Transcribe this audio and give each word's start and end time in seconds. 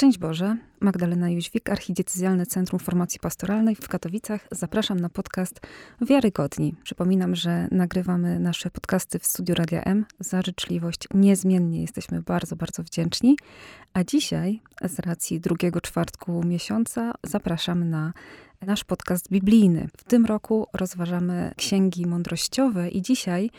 Szczęść 0.00 0.18
Boże, 0.18 0.56
Magdalena 0.80 1.30
Jóźwik, 1.30 1.70
Archidiecezjalne 1.70 2.46
Centrum 2.46 2.78
Formacji 2.78 3.20
Pastoralnej 3.20 3.74
w 3.74 3.88
Katowicach. 3.88 4.48
Zapraszam 4.50 5.00
na 5.00 5.08
podcast 5.08 5.60
Wiarygodni. 6.00 6.74
Przypominam, 6.82 7.36
że 7.36 7.68
nagrywamy 7.70 8.38
nasze 8.38 8.70
podcasty 8.70 9.18
w 9.18 9.26
studiu 9.26 9.54
Radia 9.54 9.82
M. 9.82 10.06
Za 10.20 10.42
życzliwość 10.42 11.08
niezmiennie 11.14 11.80
jesteśmy 11.80 12.22
bardzo, 12.22 12.56
bardzo 12.56 12.82
wdzięczni. 12.82 13.36
A 13.92 14.04
dzisiaj, 14.04 14.60
z 14.84 14.98
racji 14.98 15.40
drugiego 15.40 15.80
czwartku 15.80 16.44
miesiąca, 16.44 17.12
zapraszam 17.22 17.90
na 17.90 18.12
nasz 18.66 18.84
podcast 18.84 19.30
biblijny. 19.30 19.88
W 19.96 20.04
tym 20.04 20.26
roku 20.26 20.66
rozważamy 20.72 21.52
księgi 21.56 22.06
mądrościowe 22.06 22.88
i 22.88 23.02
dzisiaj 23.02 23.50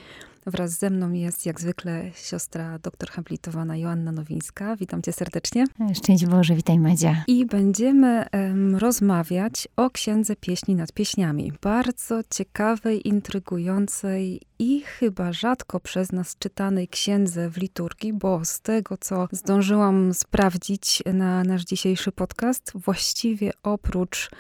Wraz 0.46 0.72
ze 0.72 0.90
mną 0.90 1.12
jest 1.12 1.46
jak 1.46 1.62
zwykle 1.62 2.12
siostra 2.16 2.80
doktor 2.80 3.10
habilitowana 3.10 3.78
Joanna 3.78 4.12
Nowińska. 4.12 4.76
Witam 4.76 5.02
cię 5.02 5.14
serdecznie. 5.14 5.66
Szczęść 5.94 6.26
Boże, 6.26 6.56
witaj 6.56 6.80
Madzia. 6.80 7.24
I 7.28 7.46
będziemy 7.46 8.26
um, 8.34 8.76
rozmawiać 8.76 9.68
o 9.76 9.90
Księdze 9.90 10.36
Pieśni 10.36 10.76
nad 10.76 10.92
Pieśniami. 10.92 11.54
Bardzo 11.62 12.22
ciekawej, 12.30 13.08
intrygującej 13.08 14.42
i 14.60 14.82
chyba 14.82 15.34
rzadko 15.34 15.80
przez 15.80 16.12
nas 16.12 16.38
czytanej 16.40 16.88
księdze 16.88 17.50
w 17.50 17.58
liturgii, 17.58 18.14
bo 18.14 18.46
z 18.46 18.62
tego, 18.62 18.98
co 18.98 19.28
zdążyłam 19.32 20.14
sprawdzić 20.14 21.04
na 21.14 21.44
nasz 21.44 21.64
dzisiejszy 21.64 22.12
podcast, 22.12 22.72
właściwie 22.76 23.52
oprócz 23.64 24.32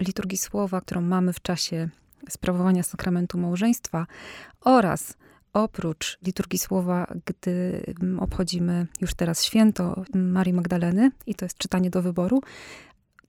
liturgii 0.00 0.38
słowa, 0.38 0.80
którą 0.80 1.00
mamy 1.00 1.32
w 1.32 1.42
czasie 1.42 1.88
sprawowania 2.28 2.82
sakramentu 2.82 3.38
małżeństwa 3.38 4.06
oraz 4.60 5.16
oprócz 5.56 6.18
liturgii 6.22 6.58
słowa, 6.58 7.06
gdy 7.24 7.84
obchodzimy 8.20 8.86
już 9.00 9.14
teraz 9.14 9.44
święto 9.44 10.04
Marii 10.14 10.52
Magdaleny, 10.52 11.10
i 11.26 11.34
to 11.34 11.44
jest 11.44 11.58
czytanie 11.58 11.90
do 11.90 12.02
wyboru, 12.02 12.42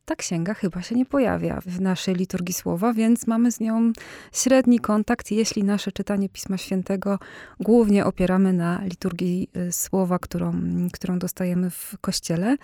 ta 0.06 0.16
księga 0.16 0.54
chyba 0.54 0.82
się 0.82 0.96
nie 0.96 1.06
pojawia 1.06 1.62
w 1.66 1.82
naszej 1.82 2.16
liturgii 2.16 2.54
słowa, 2.54 2.94
więc 2.94 3.28
mamy 3.28 3.52
z 3.52 3.60
nią 3.60 3.92
średni 4.34 4.80
kontakt, 4.80 5.32
jeśli 5.32 5.64
nasze 5.64 5.92
czytanie 5.92 6.30
Pisma 6.30 6.58
Świętego 6.58 7.20
głównie 7.60 8.06
opieramy 8.06 8.54
na 8.54 8.82
liturgii 8.84 9.50
y, 9.58 9.72
słowa, 9.72 10.20
którą, 10.20 10.54
którą 10.94 11.20
dostajemy 11.20 11.70
w 11.70 11.96
kościele. 12.02 12.58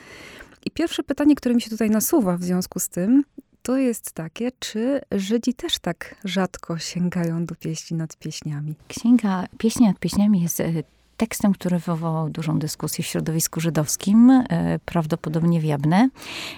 I 0.65 0.71
pierwsze 0.71 1.03
pytanie, 1.03 1.35
które 1.35 1.55
mi 1.55 1.61
się 1.61 1.69
tutaj 1.69 1.89
nasuwa 1.89 2.37
w 2.37 2.43
związku 2.43 2.79
z 2.79 2.89
tym, 2.89 3.23
to 3.63 3.77
jest 3.77 4.11
takie, 4.11 4.51
czy 4.59 5.01
Żydzi 5.11 5.53
też 5.53 5.79
tak 5.79 6.15
rzadko 6.25 6.77
sięgają 6.77 7.45
do 7.45 7.55
pieśni 7.55 7.97
nad 7.97 8.17
pieśniami? 8.17 8.75
Księga 8.87 9.45
Pieśni 9.57 9.87
nad 9.87 9.99
pieśniami 9.99 10.41
jest 10.41 10.59
e, 10.59 10.71
tekstem, 11.17 11.53
który 11.53 11.79
wywołał 11.79 12.29
dużą 12.29 12.59
dyskusję 12.59 13.03
w 13.03 13.07
środowisku 13.07 13.59
żydowskim, 13.59 14.29
e, 14.31 14.79
prawdopodobnie 14.85 15.59
w 15.59 15.63
Jabne, 15.63 16.09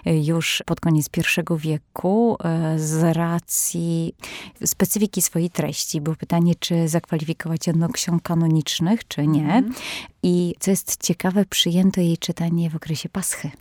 e, 0.05 0.23
już 0.23 0.63
pod 0.65 0.79
koniec 0.79 1.09
I 1.17 1.59
wieku, 1.59 2.37
z 2.77 3.15
racji 3.15 4.13
specyfiki 4.65 5.21
swojej 5.21 5.49
treści. 5.49 6.01
Było 6.01 6.15
pytanie, 6.15 6.55
czy 6.59 6.87
zakwalifikować 6.87 7.67
jedno 7.67 7.89
ksiąg 7.89 8.21
kanonicznych, 8.23 9.07
czy 9.07 9.27
nie. 9.27 9.53
Mm. 9.53 9.73
I 10.23 10.55
co 10.59 10.71
jest 10.71 11.03
ciekawe, 11.03 11.45
przyjęto 11.45 12.01
jej 12.01 12.17
czytanie 12.17 12.69
w 12.69 12.75
okresie 12.75 13.09
Paschy. 13.09 13.51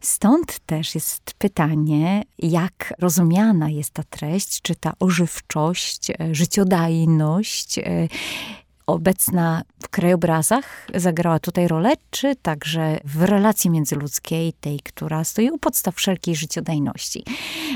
Stąd 0.00 0.58
też 0.66 0.94
jest 0.94 1.34
pytanie, 1.38 2.22
jak 2.38 2.94
rozumiana 2.98 3.70
jest 3.70 3.90
ta 3.90 4.02
treść, 4.02 4.62
czy 4.62 4.74
ta 4.74 4.92
ożywczość, 5.00 6.10
e, 6.10 6.16
życiodajność 6.34 7.78
e, 7.78 7.82
obecna 8.86 9.62
w 9.82 9.88
krajobrazach 9.88 10.86
zagrała 10.94 11.38
tutaj 11.38 11.68
rolę, 11.68 11.92
czy 12.10 12.36
także 12.36 12.98
w 13.04 13.22
relacji 13.22 13.70
międzyludzkiej, 13.70 14.52
tej, 14.52 14.80
która 14.80 15.24
stoi 15.24 15.50
u 15.50 15.58
podstaw 15.58 15.94
wszelkiej 15.94 16.36
życiodajności. 16.36 17.24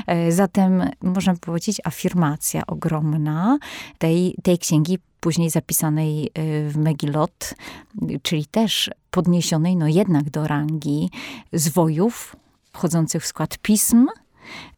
E, 0.07 0.31
zatem 0.31 0.89
można 1.01 1.33
powiedzieć 1.35 1.81
afirmacja 1.83 2.65
ogromna 2.67 3.57
tej, 3.97 4.35
tej 4.43 4.57
księgi 4.57 4.99
później 5.19 5.49
zapisanej 5.49 6.31
w 6.69 6.73
Megilot, 6.77 7.53
czyli 8.21 8.45
też 8.45 8.91
podniesionej 9.11 9.75
no 9.75 9.87
jednak 9.87 10.29
do 10.29 10.47
rangi 10.47 11.09
zwojów 11.53 12.35
wchodzących 12.73 13.23
w 13.23 13.27
skład 13.27 13.57
pism, 13.57 14.07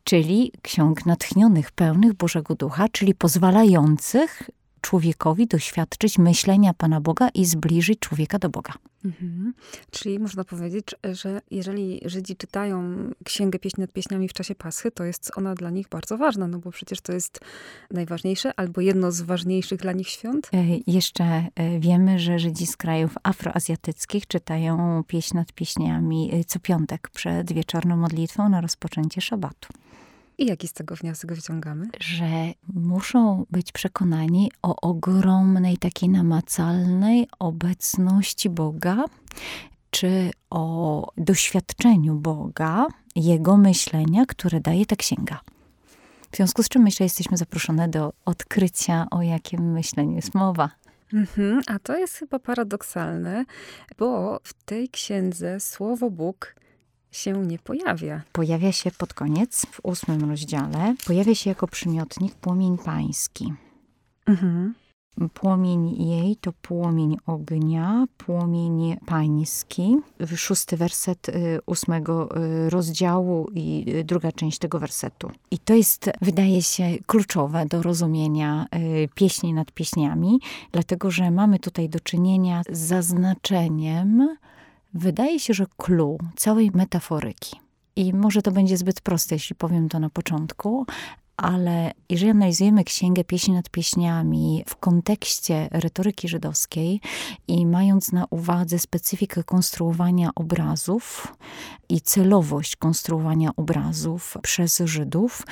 czyli 0.04 0.52
ksiąg 0.62 1.06
natchnionych, 1.06 1.72
pełnych 1.72 2.14
Bożego 2.14 2.56
Ducha, 2.56 2.90
czyli 2.90 3.16
pozwalających 3.16 4.50
człowiekowi 4.82 5.48
doświadczyć 5.48 6.18
myślenia 6.18 6.74
Pana 6.74 7.02
Boga 7.02 7.30
i 7.30 7.46
zbliżyć 7.46 8.00
człowieka 8.00 8.40
do 8.40 8.50
Boga. 8.50 8.74
Mhm. 9.06 9.54
Czyli 9.92 10.20
można 10.20 10.44
powiedzieć, 10.44 10.86
że 11.12 11.42
jeżeli 11.52 12.02
Żydzi 12.06 12.36
czytają 12.36 12.96
Księgę 13.24 13.60
Pieśni 13.60 13.82
nad 13.82 13.92
Pieśniami 13.92 14.28
w 14.28 14.34
czasie 14.34 14.56
Paschy, 14.56 14.92
to 14.92 15.04
jest 15.04 15.32
ona 15.36 15.56
dla 15.56 15.70
nich 15.70 15.90
bardzo 15.90 16.18
ważna, 16.18 16.48
no 16.48 16.60
bo 16.60 16.72
przecież 16.72 17.02
to 17.02 17.14
jest 17.14 17.40
najważniejsze 17.92 18.52
albo 18.60 18.82
jedno 18.82 19.12
z 19.12 19.22
ważniejszych 19.22 19.80
dla 19.80 19.92
nich 19.92 20.10
świąt. 20.10 20.50
E, 20.54 20.66
jeszcze 20.88 21.24
e, 21.24 21.80
wiemy, 21.80 22.20
że 22.20 22.40
Żydzi 22.40 22.68
z 22.68 22.78
krajów 22.78 23.16
afroazjatyckich 23.24 24.28
czytają 24.28 25.04
pieśń 25.08 25.38
nad 25.38 25.54
pieśniami 25.54 26.30
e, 26.34 26.44
co 26.44 26.60
piątek 26.60 27.10
przed 27.10 27.54
wieczorną 27.54 27.98
modlitwą 27.98 28.50
na 28.50 28.62
rozpoczęcie 28.62 29.22
szabatu. 29.22 29.68
I 30.42 30.46
jaki 30.46 30.68
z 30.68 30.74
tego 30.74 30.96
wniosek 30.96 31.34
wyciągamy? 31.34 31.88
Że 32.00 32.54
muszą 32.74 33.46
być 33.52 33.72
przekonani 33.72 34.52
o 34.62 34.76
ogromnej, 34.76 35.78
takiej 35.78 36.10
namacalnej 36.10 37.28
obecności 37.40 38.50
Boga, 38.50 39.04
czy 39.92 40.32
o 40.50 41.08
doświadczeniu 41.18 42.16
Boga, 42.16 42.88
Jego 43.16 43.58
myślenia, 43.58 44.26
które 44.26 44.60
daje 44.60 44.86
ta 44.86 44.96
księga. 44.96 45.40
W 46.32 46.36
związku 46.36 46.64
z 46.64 46.70
czym 46.70 46.82
myślę, 46.82 47.04
jesteśmy 47.04 47.38
zaproszone 47.38 47.88
do 47.88 48.14
odkrycia, 48.26 49.08
o 49.12 49.22
jakim 49.22 49.72
myśleniu 49.72 50.16
jest 50.16 50.34
mowa. 50.34 50.70
Mhm, 51.14 51.62
a 51.68 51.80
to 51.80 51.98
jest 51.98 52.16
chyba 52.16 52.40
paradoksalne, 52.40 53.46
bo 53.98 54.40
w 54.44 54.54
tej 54.54 54.90
księdze 54.90 55.60
słowo 55.60 56.10
Bóg 56.10 56.56
się 57.12 57.34
nie 57.34 57.60
pojawia. 57.60 58.22
Pojawia 58.32 58.72
się 58.72 58.92
pod 58.92 59.14
koniec, 59.14 59.66
w 59.72 59.80
ósmym 59.84 60.30
rozdziale. 60.30 60.96
Pojawia 61.08 61.36
się 61.36 61.50
jako 61.50 61.68
przymiotnik 61.68 62.36
płomień 62.36 62.78
pański. 62.78 63.54
Mhm. 64.26 64.74
Płomień 65.34 66.08
jej 66.10 66.36
to 66.36 66.54
płomień 66.54 67.18
ognia, 67.26 68.06
płomień 68.18 68.98
pański. 69.06 69.98
Szósty 70.36 70.78
werset 70.78 71.30
y, 71.30 71.60
ósmego 71.66 72.38
y, 72.38 72.70
rozdziału 72.70 73.48
i 73.54 73.86
y, 73.88 74.04
druga 74.04 74.32
część 74.32 74.60
tego 74.60 74.80
wersetu. 74.80 75.32
I 75.52 75.60
to 75.60 75.74
jest, 75.74 76.10
wydaje 76.22 76.62
się, 76.62 76.84
kluczowe 77.06 77.66
do 77.66 77.82
rozumienia 77.82 78.66
pieśni 79.16 79.54
nad 79.54 79.72
pieśniami, 79.72 80.40
dlatego 80.72 81.12
że 81.12 81.32
mamy 81.32 81.60
tutaj 81.60 81.90
do 81.90 82.00
czynienia 82.00 82.62
z 82.70 82.80
zaznaczeniem 82.80 84.38
wydaje 84.94 85.40
się, 85.40 85.54
że 85.54 85.66
clue 85.78 86.18
całej 86.36 86.72
metaforyki. 86.74 87.60
I 87.96 88.14
może 88.14 88.42
to 88.42 88.52
będzie 88.52 88.78
zbyt 88.78 89.02
proste, 89.02 89.36
jeśli 89.36 89.56
powiem 89.56 89.90
to 89.90 90.00
na 90.00 90.10
początku, 90.10 90.86
ale 91.42 91.92
jeżeli 92.10 92.32
analizujemy 92.32 92.84
Księgę 92.84 93.24
Pieśni 93.24 93.54
nad 93.54 93.70
Pieśniami 93.70 94.64
w 94.68 94.76
kontekście 94.76 95.68
retoryki 95.72 96.28
żydowskiej 96.28 97.02
i 97.48 97.66
mając 97.66 98.12
na 98.12 98.26
uwadze 98.30 98.80
specyfikę 98.80 99.44
konstruowania 99.44 100.30
obrazów 100.36 101.36
i 101.90 102.02
celowość 102.02 102.76
konstruowania 102.76 103.50
obrazów 103.56 104.38
przez 104.42 104.78
Żydów, 104.86 105.46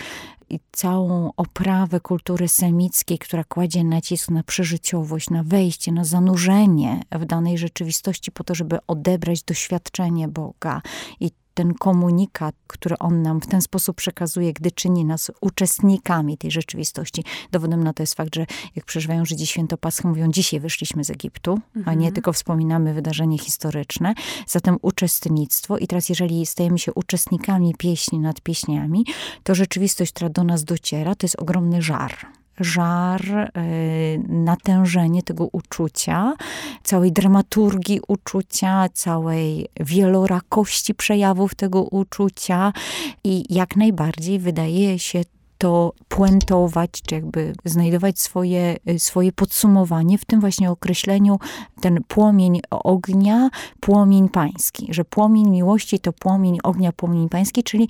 i 0.49 0.59
całą 0.71 1.31
oprawę 1.37 1.99
kultury 1.99 2.47
semickiej, 2.47 3.19
która 3.19 3.43
kładzie 3.43 3.83
nacisk 3.83 4.29
na 4.29 4.43
przeżyciowość, 4.43 5.29
na 5.29 5.43
wejście, 5.43 5.91
na 5.91 6.03
zanurzenie 6.03 7.01
w 7.11 7.25
danej 7.25 7.57
rzeczywistości 7.57 8.31
po 8.31 8.43
to, 8.43 8.55
żeby 8.55 8.77
odebrać 8.87 9.43
doświadczenie 9.43 10.27
Boga 10.27 10.81
i 11.19 11.31
ten 11.59 11.73
komunikat, 11.73 12.55
który 12.67 12.97
on 12.97 13.21
nam 13.21 13.41
w 13.41 13.47
ten 13.47 13.61
sposób 13.61 13.97
przekazuje, 13.97 14.53
gdy 14.53 14.71
czyni 14.71 15.05
nas 15.05 15.31
uczestnikami 15.41 16.37
tej 16.37 16.51
rzeczywistości. 16.51 17.23
Dowodem 17.51 17.83
na 17.83 17.93
to 17.93 18.03
jest 18.03 18.15
fakt, 18.15 18.35
że 18.35 18.45
jak 18.75 18.85
przeżywają 18.85 19.25
Żydzi 19.25 19.47
święto 19.47 19.77
Paschy, 19.77 20.07
mówią 20.07 20.31
dzisiaj 20.31 20.59
wyszliśmy 20.59 21.03
z 21.03 21.09
Egiptu, 21.09 21.51
mhm. 21.51 21.83
a 21.85 21.91
nie 21.91 21.97
mhm. 21.97 22.13
tylko 22.13 22.33
wspominamy 22.33 22.93
wydarzenie 22.93 23.37
historyczne. 23.37 24.13
Zatem 24.47 24.77
uczestnictwo 24.81 25.77
i 25.77 25.87
teraz 25.87 26.09
jeżeli 26.09 26.45
stajemy 26.45 26.79
się 26.79 26.93
uczestnikami 26.93 27.75
pieśni 27.77 28.19
nad 28.19 28.41
pieśniami, 28.41 29.05
to 29.43 29.55
rzeczywistość, 29.55 30.11
która 30.11 30.29
do 30.29 30.43
nas 30.43 30.63
dociera, 30.63 31.15
to 31.15 31.25
jest 31.25 31.35
ogromny 31.39 31.81
żar 31.81 32.17
żar, 32.59 33.21
e, 33.31 33.49
natężenie 34.27 35.23
tego 35.23 35.47
uczucia, 35.51 36.33
całej 36.83 37.11
dramaturgii 37.11 37.99
uczucia, 38.07 38.89
całej 38.93 39.67
wielorakości 39.79 40.95
przejawów 40.95 41.55
tego 41.55 41.83
uczucia 41.83 42.73
i 43.23 43.53
jak 43.53 43.75
najbardziej 43.75 44.39
wydaje 44.39 44.99
się 44.99 45.21
to 45.59 45.93
puentować, 46.07 46.91
czy 46.91 47.15
jakby 47.15 47.53
znajdować 47.65 48.19
swoje, 48.19 48.77
swoje 48.97 49.31
podsumowanie 49.31 50.17
w 50.17 50.25
tym 50.25 50.39
właśnie 50.39 50.71
określeniu 50.71 51.39
ten 51.81 52.03
płomień 52.07 52.61
ognia, 52.69 53.49
płomień 53.79 54.29
pański, 54.29 54.87
że 54.89 55.05
płomień 55.05 55.49
miłości 55.49 55.99
to 55.99 56.13
płomień 56.13 56.57
ognia, 56.63 56.91
płomień 56.91 57.29
pański, 57.29 57.63
czyli 57.63 57.89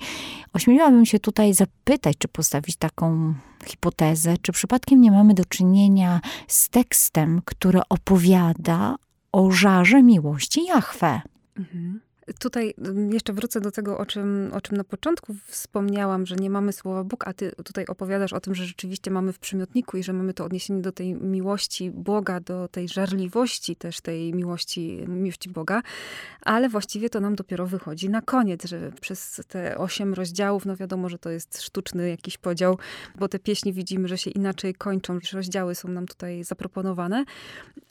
ośmieliłabym 0.52 1.06
się 1.06 1.18
tutaj 1.18 1.54
zapytać, 1.54 2.16
czy 2.18 2.28
postawić 2.28 2.76
taką 2.76 3.34
hipotezę, 3.64 4.34
czy 4.42 4.52
przypadkiem 4.52 5.00
nie 5.00 5.10
mamy 5.10 5.34
do 5.34 5.44
czynienia 5.44 6.20
z 6.48 6.68
tekstem, 6.68 7.42
który 7.44 7.80
opowiada 7.88 8.96
o 9.32 9.50
żarze 9.50 10.02
miłości 10.02 10.64
Jahwe. 10.64 11.20
Mhm. 11.56 12.00
Tutaj 12.38 12.74
mm, 12.78 13.12
jeszcze 13.12 13.32
wrócę 13.32 13.60
do 13.60 13.70
tego, 13.70 13.98
o 13.98 14.06
czym, 14.06 14.50
o 14.54 14.60
czym 14.60 14.76
na 14.76 14.84
początku 14.84 15.34
wspomniałam, 15.46 16.26
że 16.26 16.36
nie 16.36 16.50
mamy 16.50 16.72
słowa 16.72 17.04
Bóg, 17.04 17.28
a 17.28 17.32
ty 17.32 17.52
tutaj 17.64 17.86
opowiadasz 17.86 18.32
o 18.32 18.40
tym, 18.40 18.54
że 18.54 18.64
rzeczywiście 18.64 19.10
mamy 19.10 19.32
w 19.32 19.38
przymiotniku 19.38 19.96
i 19.96 20.02
że 20.02 20.12
mamy 20.12 20.34
to 20.34 20.44
odniesienie 20.44 20.82
do 20.82 20.92
tej 20.92 21.14
miłości 21.14 21.90
Boga, 21.90 22.40
do 22.40 22.68
tej 22.68 22.88
żarliwości 22.88 23.76
też 23.76 24.00
tej 24.00 24.34
miłości, 24.34 25.04
miłości 25.08 25.50
Boga, 25.50 25.82
ale 26.42 26.68
właściwie 26.68 27.10
to 27.10 27.20
nam 27.20 27.34
dopiero 27.34 27.66
wychodzi 27.66 28.10
na 28.10 28.22
koniec, 28.22 28.64
że 28.64 28.92
przez 29.00 29.40
te 29.48 29.78
osiem 29.78 30.14
rozdziałów, 30.14 30.66
no 30.66 30.76
wiadomo, 30.76 31.08
że 31.08 31.18
to 31.18 31.30
jest 31.30 31.62
sztuczny 31.62 32.08
jakiś 32.08 32.38
podział, 32.38 32.78
bo 33.18 33.28
te 33.28 33.38
pieśni 33.38 33.72
widzimy, 33.72 34.08
że 34.08 34.18
się 34.18 34.30
inaczej 34.30 34.74
kończą, 34.74 35.18
że 35.22 35.36
rozdziały 35.36 35.74
są 35.74 35.88
nam 35.88 36.06
tutaj 36.06 36.44
zaproponowane, 36.44 37.24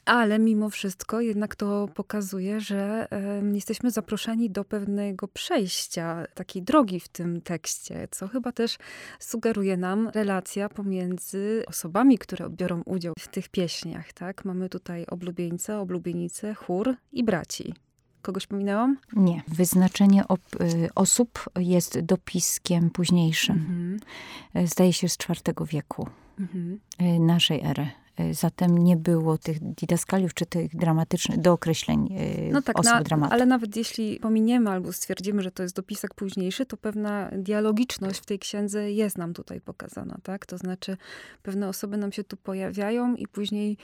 ale 0.04 0.38
mimo 0.38 0.70
wszystko 0.70 1.20
jednak 1.20 1.56
to 1.56 1.88
pokazuje, 1.94 2.60
że 2.60 3.08
y, 3.52 3.54
jesteśmy 3.54 3.90
zaproszeni 3.90 4.29
do 4.50 4.64
pewnego 4.64 5.28
przejścia, 5.28 6.26
takiej 6.34 6.62
drogi 6.62 7.00
w 7.00 7.08
tym 7.08 7.40
tekście, 7.40 8.08
co 8.10 8.28
chyba 8.28 8.52
też 8.52 8.78
sugeruje 9.18 9.76
nam 9.76 10.08
relacja 10.08 10.68
pomiędzy 10.68 11.64
osobami, 11.66 12.18
które 12.18 12.50
biorą 12.50 12.82
udział 12.86 13.14
w 13.18 13.28
tych 13.28 13.48
pieśniach. 13.48 14.12
Tak? 14.12 14.44
Mamy 14.44 14.68
tutaj 14.68 15.06
oblubieńca, 15.06 15.80
oblubienicę, 15.80 16.54
chór 16.54 16.94
i 17.12 17.24
braci. 17.24 17.74
Kogoś 18.22 18.46
pominęłam? 18.46 18.96
Nie. 19.12 19.42
Wyznaczenie 19.48 20.24
y, 20.24 20.88
osób 20.94 21.44
jest 21.58 22.00
dopiskiem 22.00 22.90
późniejszym. 22.90 23.56
Mhm. 23.56 24.68
Zdaje 24.68 24.92
się 24.92 25.08
z 25.08 25.16
IV 25.28 25.66
wieku 25.66 26.08
mhm. 26.40 26.80
Y, 27.00 27.20
naszej 27.20 27.60
ery. 27.64 27.99
Y, 28.20 28.34
zatem 28.34 28.78
nie 28.78 28.96
było 28.96 29.38
tych 29.38 29.60
didaskaliów 29.60 30.34
czy 30.34 30.46
tych 30.46 30.76
dramatycznych 30.76 31.40
dookreśleń 31.40 32.16
y, 32.48 32.50
no 32.52 32.62
tak, 32.62 32.78
osób 32.78 32.92
na, 32.92 33.02
dramatu. 33.02 33.34
Ale 33.34 33.46
nawet 33.46 33.76
jeśli 33.76 34.20
pominiemy 34.20 34.70
albo 34.70 34.92
stwierdzimy, 34.92 35.42
że 35.42 35.50
to 35.50 35.62
jest 35.62 35.76
dopisek 35.76 36.14
późniejszy, 36.14 36.66
to 36.66 36.76
pewna 36.76 37.30
dialogiczność 37.32 38.20
w 38.20 38.26
tej 38.26 38.38
księdze 38.38 38.92
jest 38.92 39.18
nam 39.18 39.34
tutaj 39.34 39.60
pokazana, 39.60 40.18
tak? 40.22 40.46
To 40.46 40.58
znaczy 40.58 40.96
pewne 41.42 41.68
osoby 41.68 41.96
nam 41.96 42.12
się 42.12 42.24
tu 42.24 42.36
pojawiają 42.36 43.14
i 43.14 43.26
później 43.26 43.76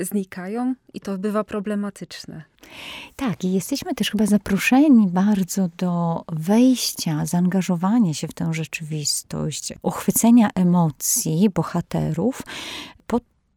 znikają 0.00 0.74
i 0.94 1.00
to 1.00 1.18
bywa 1.18 1.44
problematyczne. 1.44 2.42
Tak, 3.16 3.44
i 3.44 3.52
jesteśmy 3.52 3.94
też 3.94 4.10
chyba 4.10 4.26
zaproszeni 4.26 5.08
bardzo 5.08 5.68
do 5.76 6.24
wejścia, 6.32 7.26
zaangażowania 7.26 8.14
się 8.14 8.28
w 8.28 8.34
tę 8.34 8.54
rzeczywistość, 8.54 9.72
uchwycenia 9.82 10.50
emocji 10.54 11.50
bohaterów, 11.54 12.42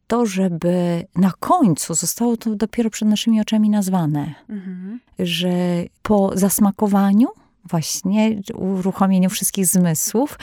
to, 0.07 0.25
żeby 0.25 1.05
na 1.15 1.31
końcu 1.39 1.93
zostało 1.93 2.37
to 2.37 2.55
dopiero 2.55 2.89
przed 2.89 3.07
naszymi 3.07 3.41
oczami 3.41 3.69
nazwane. 3.69 4.33
Mhm. 4.49 4.99
Że 5.19 5.83
po 6.01 6.31
zasmakowaniu 6.33 7.27
właśnie 7.69 8.41
uruchomieniu 8.55 9.29
wszystkich 9.29 9.65
zmysłów, 9.65 10.37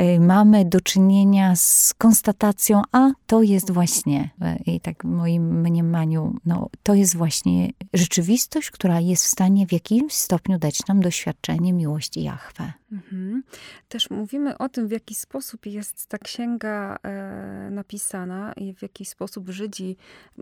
y, 0.00 0.20
mamy 0.20 0.64
do 0.64 0.80
czynienia 0.80 1.56
z 1.56 1.94
konstatacją, 1.98 2.82
a 2.92 3.10
to 3.26 3.42
jest 3.42 3.70
właśnie, 3.70 4.30
y, 4.66 4.70
i 4.70 4.80
tak 4.80 5.02
w 5.02 5.08
moim 5.08 5.60
mniemaniu, 5.60 6.34
no, 6.44 6.68
to 6.82 6.94
jest 6.94 7.16
właśnie 7.16 7.70
rzeczywistość, 7.94 8.70
która 8.70 9.00
jest 9.00 9.24
w 9.24 9.28
stanie 9.28 9.66
w 9.66 9.72
jakimś 9.72 10.12
stopniu 10.12 10.58
dać 10.58 10.86
nam 10.86 11.00
doświadczenie 11.00 11.72
miłości 11.72 12.22
Jahwe. 12.22 12.72
Mhm. 12.92 13.42
Też 13.88 14.10
mówimy 14.10 14.58
o 14.58 14.68
tym, 14.68 14.88
w 14.88 14.90
jaki 14.90 15.14
sposób 15.14 15.66
jest 15.66 16.06
ta 16.06 16.18
księga 16.18 16.96
e, 17.02 17.68
napisana 17.70 18.52
i 18.52 18.74
w 18.74 18.82
jaki 18.82 19.04
sposób 19.04 19.48
Żydzi, 19.48 19.96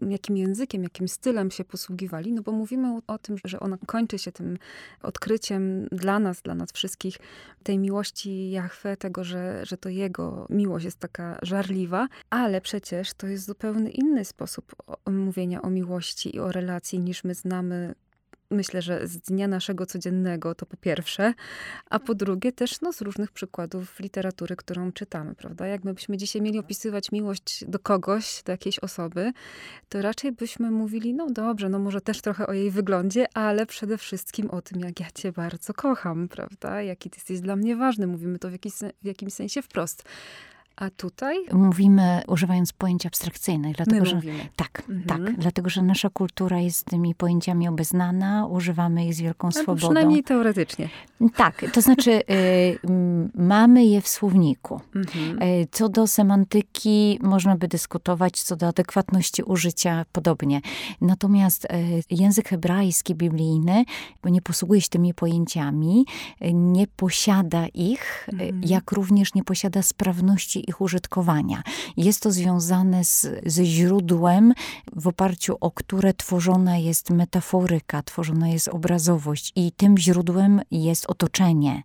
jakim 0.08 0.36
językiem, 0.36 0.82
jakim 0.82 1.08
stylem 1.08 1.50
się 1.50 1.64
posługiwali, 1.64 2.32
no 2.32 2.42
bo 2.42 2.52
mówimy 2.52 2.88
o, 2.88 3.02
o 3.06 3.18
tym, 3.18 3.36
że 3.44 3.60
ona 3.60 3.78
kończy 3.86 4.18
się 4.18 4.32
tym 4.32 4.58
odkryciem 5.02 5.88
dla 5.92 6.18
nas, 6.18 6.25
dla 6.44 6.54
nas 6.54 6.72
wszystkich, 6.72 7.18
tej 7.62 7.78
miłości 7.78 8.50
Jahwe, 8.50 8.96
tego, 8.96 9.24
że, 9.24 9.66
że 9.66 9.76
to 9.76 9.88
Jego 9.88 10.46
miłość 10.50 10.84
jest 10.84 10.98
taka 10.98 11.38
żarliwa, 11.42 12.08
ale 12.30 12.60
przecież 12.60 13.14
to 13.14 13.26
jest 13.26 13.46
zupełnie 13.46 13.90
inny 13.90 14.24
sposób 14.24 14.74
mówienia 15.10 15.62
o 15.62 15.70
miłości 15.70 16.36
i 16.36 16.40
o 16.40 16.52
relacji, 16.52 16.98
niż 16.98 17.24
my 17.24 17.34
znamy 17.34 17.94
myślę, 18.50 18.82
że 18.82 19.08
z 19.08 19.18
dnia 19.18 19.48
naszego 19.48 19.86
codziennego, 19.86 20.54
to 20.54 20.66
po 20.66 20.76
pierwsze, 20.76 21.34
a 21.90 21.98
po 21.98 22.14
drugie 22.14 22.52
też 22.52 22.80
no, 22.80 22.92
z 22.92 23.00
różnych 23.00 23.32
przykładów 23.32 24.00
literatury, 24.00 24.56
którą 24.56 24.92
czytamy, 24.92 25.34
prawda? 25.34 25.66
Jakbyśmy 25.66 26.16
dzisiaj 26.16 26.42
mieli 26.42 26.58
opisywać 26.58 27.12
miłość 27.12 27.64
do 27.68 27.78
kogoś, 27.78 28.42
do 28.42 28.52
jakiejś 28.52 28.78
osoby, 28.78 29.32
to 29.88 30.02
raczej 30.02 30.32
byśmy 30.32 30.70
mówili, 30.70 31.14
no 31.14 31.26
dobrze, 31.30 31.68
no 31.68 31.78
może 31.78 32.00
też 32.00 32.20
trochę 32.20 32.46
o 32.46 32.52
jej 32.52 32.70
wyglądzie, 32.70 33.26
ale 33.34 33.66
przede 33.66 33.98
wszystkim 33.98 34.50
o 34.50 34.62
tym, 34.62 34.80
jak 34.80 35.00
ja 35.00 35.10
cię 35.14 35.32
bardzo 35.32 35.74
kocham, 35.74 36.28
prawda? 36.28 36.82
Jaki 36.82 37.10
ty 37.10 37.16
jesteś 37.16 37.40
dla 37.40 37.56
mnie 37.56 37.76
ważny. 37.76 38.06
Mówimy 38.06 38.38
to 38.38 38.48
w, 38.48 38.52
jakiś, 38.52 38.72
w 39.02 39.06
jakimś 39.06 39.32
sensie 39.32 39.62
wprost. 39.62 40.04
A 40.76 40.90
tutaj? 40.90 41.36
Mówimy 41.52 42.22
używając 42.26 42.72
pojęć 42.72 43.06
abstrakcyjnych. 43.06 43.76
Dlatego, 43.76 44.00
My 44.00 44.06
że, 44.06 44.16
mówimy. 44.16 44.48
Tak, 44.56 44.82
mhm. 44.88 45.04
tak. 45.04 45.36
Dlatego, 45.36 45.70
że 45.70 45.82
nasza 45.82 46.10
kultura 46.10 46.60
jest 46.60 46.84
tymi 46.84 47.14
pojęciami 47.14 47.68
obeznana, 47.68 48.46
używamy 48.46 49.06
ich 49.06 49.14
z 49.14 49.20
wielką 49.20 49.48
Albo 49.48 49.60
swobodą. 49.60 49.86
Przynajmniej 49.86 50.24
teoretycznie. 50.24 50.88
Tak, 51.36 51.64
to 51.72 51.80
znaczy 51.80 52.10
y, 52.10 52.78
mamy 53.34 53.84
je 53.84 54.00
w 54.00 54.08
słowniku. 54.08 54.80
Mhm. 54.94 55.42
Y, 55.42 55.66
co 55.70 55.88
do 55.88 56.06
semantyki 56.06 57.18
można 57.22 57.56
by 57.56 57.68
dyskutować, 57.68 58.42
co 58.42 58.56
do 58.56 58.68
adekwatności 58.68 59.42
użycia 59.42 60.04
podobnie. 60.12 60.60
Natomiast 61.00 61.64
y, 61.64 61.68
język 62.10 62.48
hebrajski, 62.48 63.14
biblijny, 63.14 63.84
bo 64.22 64.28
nie 64.28 64.42
posługuje 64.42 64.80
się 64.80 64.88
tymi 64.88 65.14
pojęciami, 65.14 66.06
y, 66.42 66.52
nie 66.52 66.86
posiada 66.86 67.66
ich, 67.66 68.28
y, 68.28 68.32
mhm. 68.32 68.60
jak 68.64 68.92
również 68.92 69.34
nie 69.34 69.44
posiada 69.44 69.82
sprawności 69.82 70.65
ich 70.66 70.80
użytkowania. 70.80 71.62
Jest 71.96 72.22
to 72.22 72.32
związane 72.32 73.04
z, 73.04 73.26
ze 73.46 73.64
źródłem, 73.64 74.54
w 74.96 75.08
oparciu 75.08 75.56
o 75.60 75.70
które 75.70 76.14
tworzona 76.14 76.76
jest 76.76 77.10
metaforyka, 77.10 78.02
tworzona 78.02 78.48
jest 78.48 78.68
obrazowość 78.68 79.52
i 79.56 79.72
tym 79.72 79.98
źródłem 79.98 80.60
jest 80.70 81.06
otoczenie, 81.06 81.82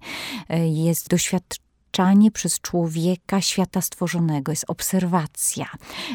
e, 0.50 0.68
jest 0.68 1.10
doświadczenie 1.10 1.71
doświadczanie 1.92 2.32
przez 2.32 2.60
człowieka 2.60 3.42
świata 3.42 3.82
stworzonego, 3.82 4.52
jest 4.52 4.66
obserwacja. 4.68 5.66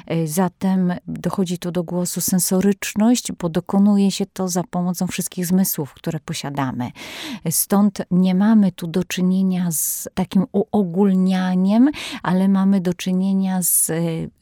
E, 0.06 0.26
zatem 0.26 0.92
dochodzi 1.06 1.58
tu 1.58 1.70
do 1.70 1.84
głosu 1.84 2.20
sensoryczność, 2.20 3.32
bo 3.32 3.48
dokonuje 3.48 4.10
się 4.10 4.26
to 4.26 4.48
za 4.48 4.64
pomocą 4.64 5.06
wszystkich 5.06 5.46
zmysłów, 5.46 5.94
które 5.94 6.20
posiadamy. 6.20 6.90
Stąd 7.50 8.02
nie 8.10 8.34
mamy 8.34 8.72
tu 8.72 8.86
do 8.86 9.04
czynienia 9.04 9.70
z 9.70 10.08
takim 10.14 10.46
uogólnianiem, 10.52 11.90
ale 12.22 12.48
mamy 12.48 12.80
do 12.80 12.94
czynienia 12.94 13.62
z 13.62 13.90
e, 13.90 13.94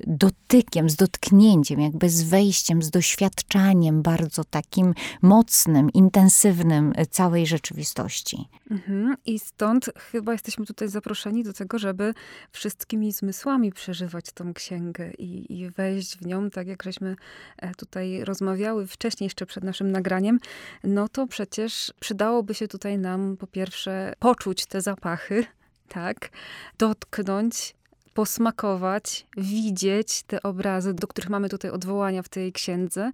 dotykiem, 0.07 0.91
z 0.91 0.97
dotknięciem, 0.97 1.81
jakby 1.81 2.11
z 2.11 2.23
wejściem, 2.23 2.83
z 2.83 2.91
doświadczaniem 2.91 4.03
bardzo 4.03 4.45
takim 4.45 4.95
mocnym, 5.23 5.91
intensywnym 5.91 6.93
całej 7.11 7.47
rzeczywistości. 7.47 8.49
Mhm. 8.71 9.17
I 9.27 9.39
stąd 9.39 9.91
chyba 10.13 10.33
jesteśmy 10.33 10.67
tutaj 10.67 10.89
zaproszeni 10.89 11.24
do 11.33 11.53
tego, 11.53 11.79
żeby 11.79 12.15
wszystkimi 12.53 13.13
zmysłami 13.13 13.73
przeżywać 13.73 14.33
tą 14.33 14.55
księgę 14.55 15.13
i, 15.19 15.61
i 15.61 15.71
wejść 15.71 16.17
w 16.17 16.27
nią, 16.27 16.51
tak 16.51 16.67
jak 16.67 16.83
żeśmy 16.83 17.17
e, 17.59 17.75
tutaj 17.75 18.25
rozmawiały 18.25 18.87
wcześniej, 18.87 19.27
jeszcze 19.27 19.47
przed 19.47 19.65
naszym 19.65 19.93
nagraniem, 19.93 20.39
no 20.85 21.09
to 21.09 21.27
przecież 21.27 21.93
przydałoby 22.01 22.55
się 22.55 22.69
tutaj 22.69 22.99
nam 22.99 23.37
po 23.37 23.47
pierwsze 23.47 24.13
poczuć 24.19 24.67
te 24.67 24.81
zapachy, 24.81 25.45
tak, 25.89 26.31
dotknąć 26.79 27.75
posmakować, 28.15 29.27
widzieć 29.37 30.23
te 30.23 30.43
obrazy, 30.43 30.95
do 30.95 31.07
których 31.07 31.31
mamy 31.31 31.49
tutaj 31.49 31.71
odwołania 31.71 32.23
w 32.23 32.29
tej 32.29 32.53
księdze. 32.53 33.11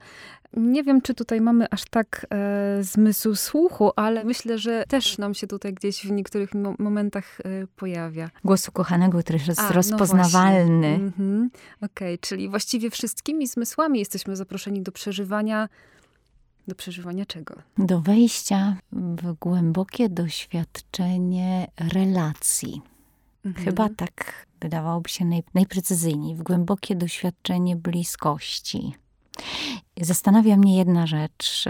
Nie 0.57 0.83
wiem, 0.83 1.02
czy 1.02 1.14
tutaj 1.14 1.40
mamy 1.40 1.66
aż 1.71 1.85
tak 1.90 2.26
e, 2.30 2.78
zmysł 2.85 3.35
słuchu, 3.35 3.90
ale 3.97 4.25
myślę, 4.25 4.59
że 4.59 4.85
też 4.88 5.19
nam 5.19 5.35
się 5.35 5.47
tutaj 5.47 5.75
gdzieś 5.75 6.07
w 6.07 6.11
niektórych 6.11 6.54
mo 6.54 6.75
momentach 6.78 7.40
e, 7.40 7.66
pojawia. 7.76 8.30
Głos 8.45 8.69
ukochanego, 8.69 9.19
który 9.19 9.38
jest 9.47 9.61
A, 9.61 9.69
no 9.69 9.73
rozpoznawalny. 9.73 10.99
No 10.99 11.04
mhm. 11.04 11.50
Okej, 11.76 12.14
okay, 12.14 12.19
czyli 12.19 12.49
właściwie 12.49 12.90
wszystkimi 12.90 13.47
zmysłami 13.47 13.99
jesteśmy 13.99 14.37
zaproszeni 14.37 14.83
do 14.83 14.92
przeżywania 14.92 15.69
do 16.69 16.75
przeżywania 16.75 17.26
czego? 17.26 17.54
Do 17.78 18.00
wejścia 18.00 18.76
w 18.92 19.33
głębokie 19.33 20.09
doświadczenie 20.09 21.71
relacji 21.95 22.83
Mhm. 23.45 23.65
Chyba 23.65 23.89
tak 23.89 24.47
wydawałoby 24.61 25.09
się 25.09 25.25
naj, 25.25 25.43
najprecyzyjniej. 25.55 26.37
W 26.37 26.43
głębokie 26.43 26.97
doświadczenie 26.97 27.77
bliskości. 27.77 28.95
Zastanawia 30.00 30.57
mnie 30.57 30.76
jedna 30.76 31.07
rzecz, 31.07 31.64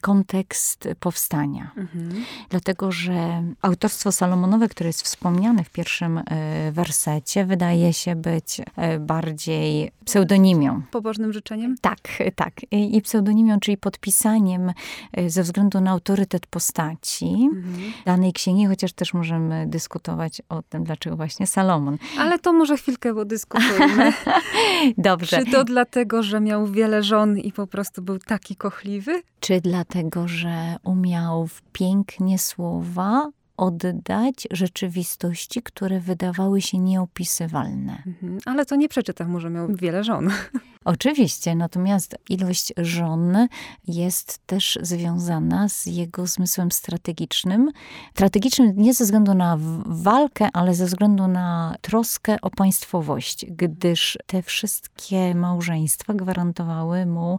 kontekst 0.00 0.88
powstania. 1.00 1.70
Mhm. 1.76 2.24
Dlatego, 2.50 2.92
że 2.92 3.42
autorstwo 3.62 4.12
Salomonowe, 4.12 4.68
które 4.68 4.88
jest 4.88 5.02
wspomniane 5.02 5.64
w 5.64 5.70
pierwszym 5.70 6.18
e, 6.18 6.72
wersecie, 6.72 7.44
wydaje 7.44 7.92
się 7.92 8.16
być 8.16 8.60
e, 8.76 8.98
bardziej 8.98 9.90
pseudonimią. 10.04 10.82
Pobożnym 10.90 11.32
życzeniem? 11.32 11.76
Tak, 11.80 11.98
tak. 12.36 12.52
I 12.70 13.02
pseudonimią, 13.02 13.60
czyli 13.60 13.76
podpisaniem 13.76 14.72
e, 15.12 15.30
ze 15.30 15.42
względu 15.42 15.80
na 15.80 15.90
autorytet 15.90 16.46
postaci 16.46 17.26
mhm. 17.26 17.92
danej 18.04 18.32
księgi, 18.32 18.66
chociaż 18.66 18.92
też 18.92 19.14
możemy 19.14 19.66
dyskutować 19.66 20.42
o 20.48 20.62
tym, 20.62 20.84
dlaczego 20.84 21.16
właśnie 21.16 21.46
Salomon. 21.46 21.98
Ale 22.18 22.38
to 22.38 22.52
może 22.52 22.76
chwilkę 22.76 23.14
podyskutujmy. 23.14 24.12
Dobrze. 24.98 25.44
Czy 25.44 25.50
to 25.50 25.64
dlatego, 25.64 26.22
że 26.22 26.40
miał 26.40 26.66
wiele 26.66 27.02
żon 27.02 27.38
i 27.46 27.52
po 27.52 27.66
prostu 27.66 28.02
był 28.02 28.18
taki 28.18 28.56
kochliwy? 28.56 29.22
Czy 29.40 29.60
dlatego, 29.60 30.28
że 30.28 30.76
umiał 30.84 31.48
pięknie 31.72 32.38
słowa 32.38 33.30
oddać 33.56 34.48
rzeczywistości, 34.50 35.62
które 35.62 36.00
wydawały 36.00 36.62
się 36.62 36.78
nieopisywalne. 36.78 38.02
Mhm, 38.06 38.38
ale 38.44 38.66
to 38.66 38.76
nie 38.76 38.88
przeczyta 38.88 39.24
mu, 39.24 39.40
że 39.40 39.50
miał 39.50 39.68
wiele 39.74 40.04
żon. 40.04 40.30
Oczywiście, 40.84 41.54
natomiast 41.54 42.16
ilość 42.28 42.72
żon 42.76 43.48
jest 43.88 44.46
też 44.46 44.78
związana 44.82 45.68
z 45.68 45.86
jego 45.86 46.26
zmysłem 46.26 46.72
strategicznym. 46.72 47.70
Strategicznym 48.14 48.72
nie 48.76 48.94
ze 48.94 49.04
względu 49.04 49.34
na 49.34 49.58
walkę, 49.86 50.48
ale 50.52 50.74
ze 50.74 50.86
względu 50.86 51.28
na 51.28 51.74
troskę 51.80 52.36
o 52.42 52.50
państwowość, 52.50 53.46
gdyż 53.46 54.18
te 54.26 54.42
wszystkie 54.42 55.34
małżeństwa 55.34 56.14
gwarantowały 56.14 57.06
mu 57.06 57.38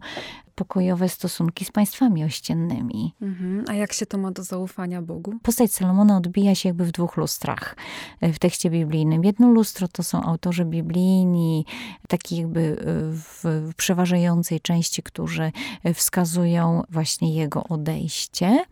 pokojowe 0.58 1.10
stosunki 1.10 1.66
z 1.66 1.72
państwami 1.72 2.24
ościennymi. 2.24 3.14
Mhm. 3.22 3.66
A 3.68 3.74
jak 3.74 3.94
się 3.94 4.06
to 4.06 4.18
ma 4.18 4.32
do 4.32 4.44
zaufania 4.44 5.02
Bogu? 5.02 5.34
Postać 5.44 5.72
Salomona 5.72 6.18
odbija 6.18 6.56
się 6.56 6.70
jakby 6.70 6.86
w 6.86 6.92
dwóch 6.92 7.18
lustrach 7.18 7.76
e, 8.22 8.34
w 8.34 8.40
tekście 8.40 8.70
biblijnym. 8.70 9.24
Jedno 9.24 9.52
lustro 9.52 9.88
to 9.88 10.04
są 10.04 10.24
autorzy 10.24 10.66
biblijni, 10.66 11.66
taki 12.08 12.38
jakby 12.38 12.62
e, 12.62 12.76
w 13.14 13.70
przeważającej 13.78 14.62
części, 14.62 15.04
którzy 15.04 15.52
e, 15.84 15.94
wskazują 15.94 16.84
właśnie 16.90 17.34
jego 17.36 17.64
odejście 17.64 18.66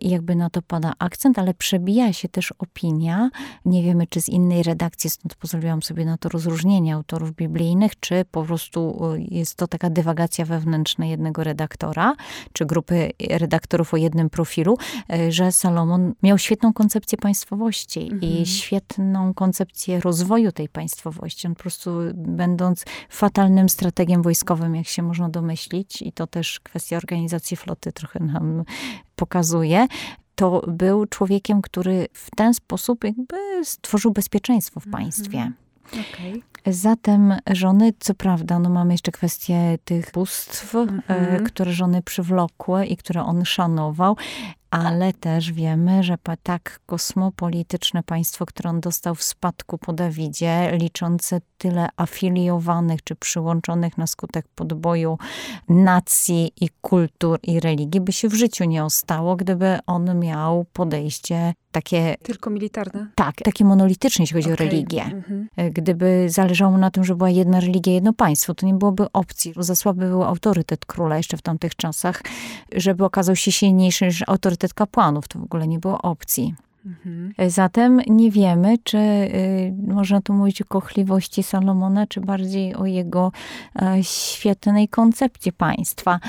i 0.00 0.10
jakby 0.10 0.34
na 0.36 0.50
to 0.50 0.62
pada 0.62 0.92
akcent, 0.98 1.38
ale 1.38 1.54
przebija 1.54 2.12
się 2.12 2.28
też 2.28 2.52
opinia, 2.58 3.30
nie 3.64 3.82
wiemy 3.82 4.06
czy 4.06 4.20
z 4.20 4.28
innej 4.28 4.62
redakcji, 4.62 5.10
stąd 5.10 5.34
pozwoliłam 5.34 5.82
sobie 5.82 6.04
na 6.04 6.18
to 6.18 6.28
rozróżnienie 6.28 6.94
autorów 6.94 7.32
biblijnych, 7.32 8.00
czy 8.00 8.24
po 8.30 8.44
prostu 8.44 9.00
jest 9.28 9.54
to 9.54 9.66
taka 9.66 9.90
dywagacja 9.90 10.44
wewnętrzna 10.44 11.06
jednego 11.06 11.25
jednego 11.26 11.44
redaktora, 11.44 12.14
czy 12.52 12.66
grupy 12.66 13.10
redaktorów 13.30 13.94
o 13.94 13.96
jednym 13.96 14.30
profilu, 14.30 14.78
e, 15.10 15.32
że 15.32 15.52
Salomon 15.52 16.14
miał 16.22 16.38
świetną 16.38 16.72
koncepcję 16.72 17.18
państwowości 17.18 18.00
mhm. 18.00 18.22
i 18.22 18.46
świetną 18.46 19.34
koncepcję 19.34 20.00
rozwoju 20.00 20.52
tej 20.52 20.68
państwowości. 20.68 21.46
On 21.46 21.54
po 21.54 21.60
prostu 21.60 21.90
będąc 22.14 22.84
fatalnym 23.10 23.68
strategiem 23.68 24.22
wojskowym, 24.22 24.74
jak 24.74 24.86
się 24.86 25.02
można 25.02 25.28
domyślić, 25.28 26.02
i 26.02 26.12
to 26.12 26.26
też 26.26 26.60
kwestia 26.60 26.96
organizacji 26.96 27.56
floty 27.56 27.92
trochę 27.92 28.20
nam 28.20 28.64
pokazuje, 29.16 29.86
to 30.34 30.62
był 30.68 31.06
człowiekiem, 31.06 31.62
który 31.62 32.08
w 32.12 32.30
ten 32.36 32.54
sposób 32.54 33.04
jakby 33.04 33.36
stworzył 33.64 34.12
bezpieczeństwo 34.12 34.80
w 34.80 34.88
państwie. 34.88 35.38
Mhm. 35.38 35.65
Okay. 35.92 36.42
Zatem 36.66 37.34
żony, 37.50 37.92
co 38.00 38.14
prawda, 38.14 38.58
no 38.58 38.70
mamy 38.70 38.94
jeszcze 38.94 39.12
kwestię 39.12 39.78
tych 39.84 40.12
bóstw, 40.12 40.74
e, 40.74 40.78
mhm. 40.78 41.44
które 41.44 41.72
żony 41.72 42.02
przywlokły 42.02 42.86
i 42.86 42.96
które 42.96 43.24
on 43.24 43.44
szanował, 43.44 44.16
ale 44.70 45.12
też 45.12 45.52
wiemy, 45.52 46.02
że 46.02 46.16
tak 46.42 46.80
kosmopolityczne 46.86 48.02
państwo, 48.02 48.46
które 48.46 48.70
on 48.70 48.80
dostał 48.80 49.14
w 49.14 49.22
spadku 49.22 49.78
po 49.78 49.92
Dawidzie, 49.92 50.70
liczące 50.72 51.40
tyle 51.58 51.88
afiliowanych 51.96 53.04
czy 53.04 53.14
przyłączonych 53.14 53.98
na 53.98 54.06
skutek 54.06 54.46
podboju 54.54 55.18
nacji 55.68 56.52
i 56.60 56.68
kultur 56.80 57.38
i 57.42 57.60
religii, 57.60 58.00
by 58.00 58.12
się 58.12 58.28
w 58.28 58.34
życiu 58.34 58.64
nie 58.64 58.84
ostało, 58.84 59.36
gdyby 59.36 59.78
on 59.86 60.18
miał 60.18 60.66
podejście 60.72 61.54
takie... 61.76 62.16
Tylko 62.22 62.50
militarne? 62.50 63.06
Tak, 63.14 63.34
takie 63.34 63.64
monolityczne, 63.64 64.22
jeśli 64.22 64.34
chodzi 64.34 64.52
okay. 64.52 64.66
o 64.66 64.70
religię. 64.70 65.04
Mhm. 65.04 65.48
Gdyby 65.72 66.26
zależało 66.28 66.78
na 66.78 66.90
tym, 66.90 67.04
żeby 67.04 67.18
była 67.18 67.30
jedna 67.30 67.60
religia, 67.60 67.92
jedno 67.92 68.12
państwo, 68.12 68.54
to 68.54 68.66
nie 68.66 68.74
byłoby 68.74 69.12
opcji. 69.12 69.52
Za 69.56 69.74
słaby 69.74 70.08
był 70.08 70.24
autorytet 70.24 70.84
króla 70.84 71.16
jeszcze 71.16 71.36
w 71.36 71.42
tamtych 71.42 71.74
czasach, 71.74 72.22
żeby 72.74 73.04
okazał 73.04 73.36
się 73.36 73.52
silniejszy 73.52 74.04
niż 74.04 74.24
autorytet 74.26 74.74
kapłanów. 74.74 75.28
To 75.28 75.38
w 75.38 75.42
ogóle 75.42 75.68
nie 75.68 75.78
było 75.78 76.02
opcji. 76.02 76.54
Mhm. 76.86 77.50
Zatem 77.50 78.00
nie 78.06 78.30
wiemy, 78.30 78.78
czy 78.84 78.98
y, 78.98 79.74
można 79.86 80.20
tu 80.20 80.32
mówić 80.32 80.62
o 80.62 80.64
kochliwości 80.64 81.42
Salomona, 81.42 82.06
czy 82.06 82.20
bardziej 82.20 82.74
o 82.74 82.86
jego 82.86 83.32
y, 83.76 84.04
świetnej 84.04 84.88
koncepcji 84.88 85.52
państwa 85.52 86.20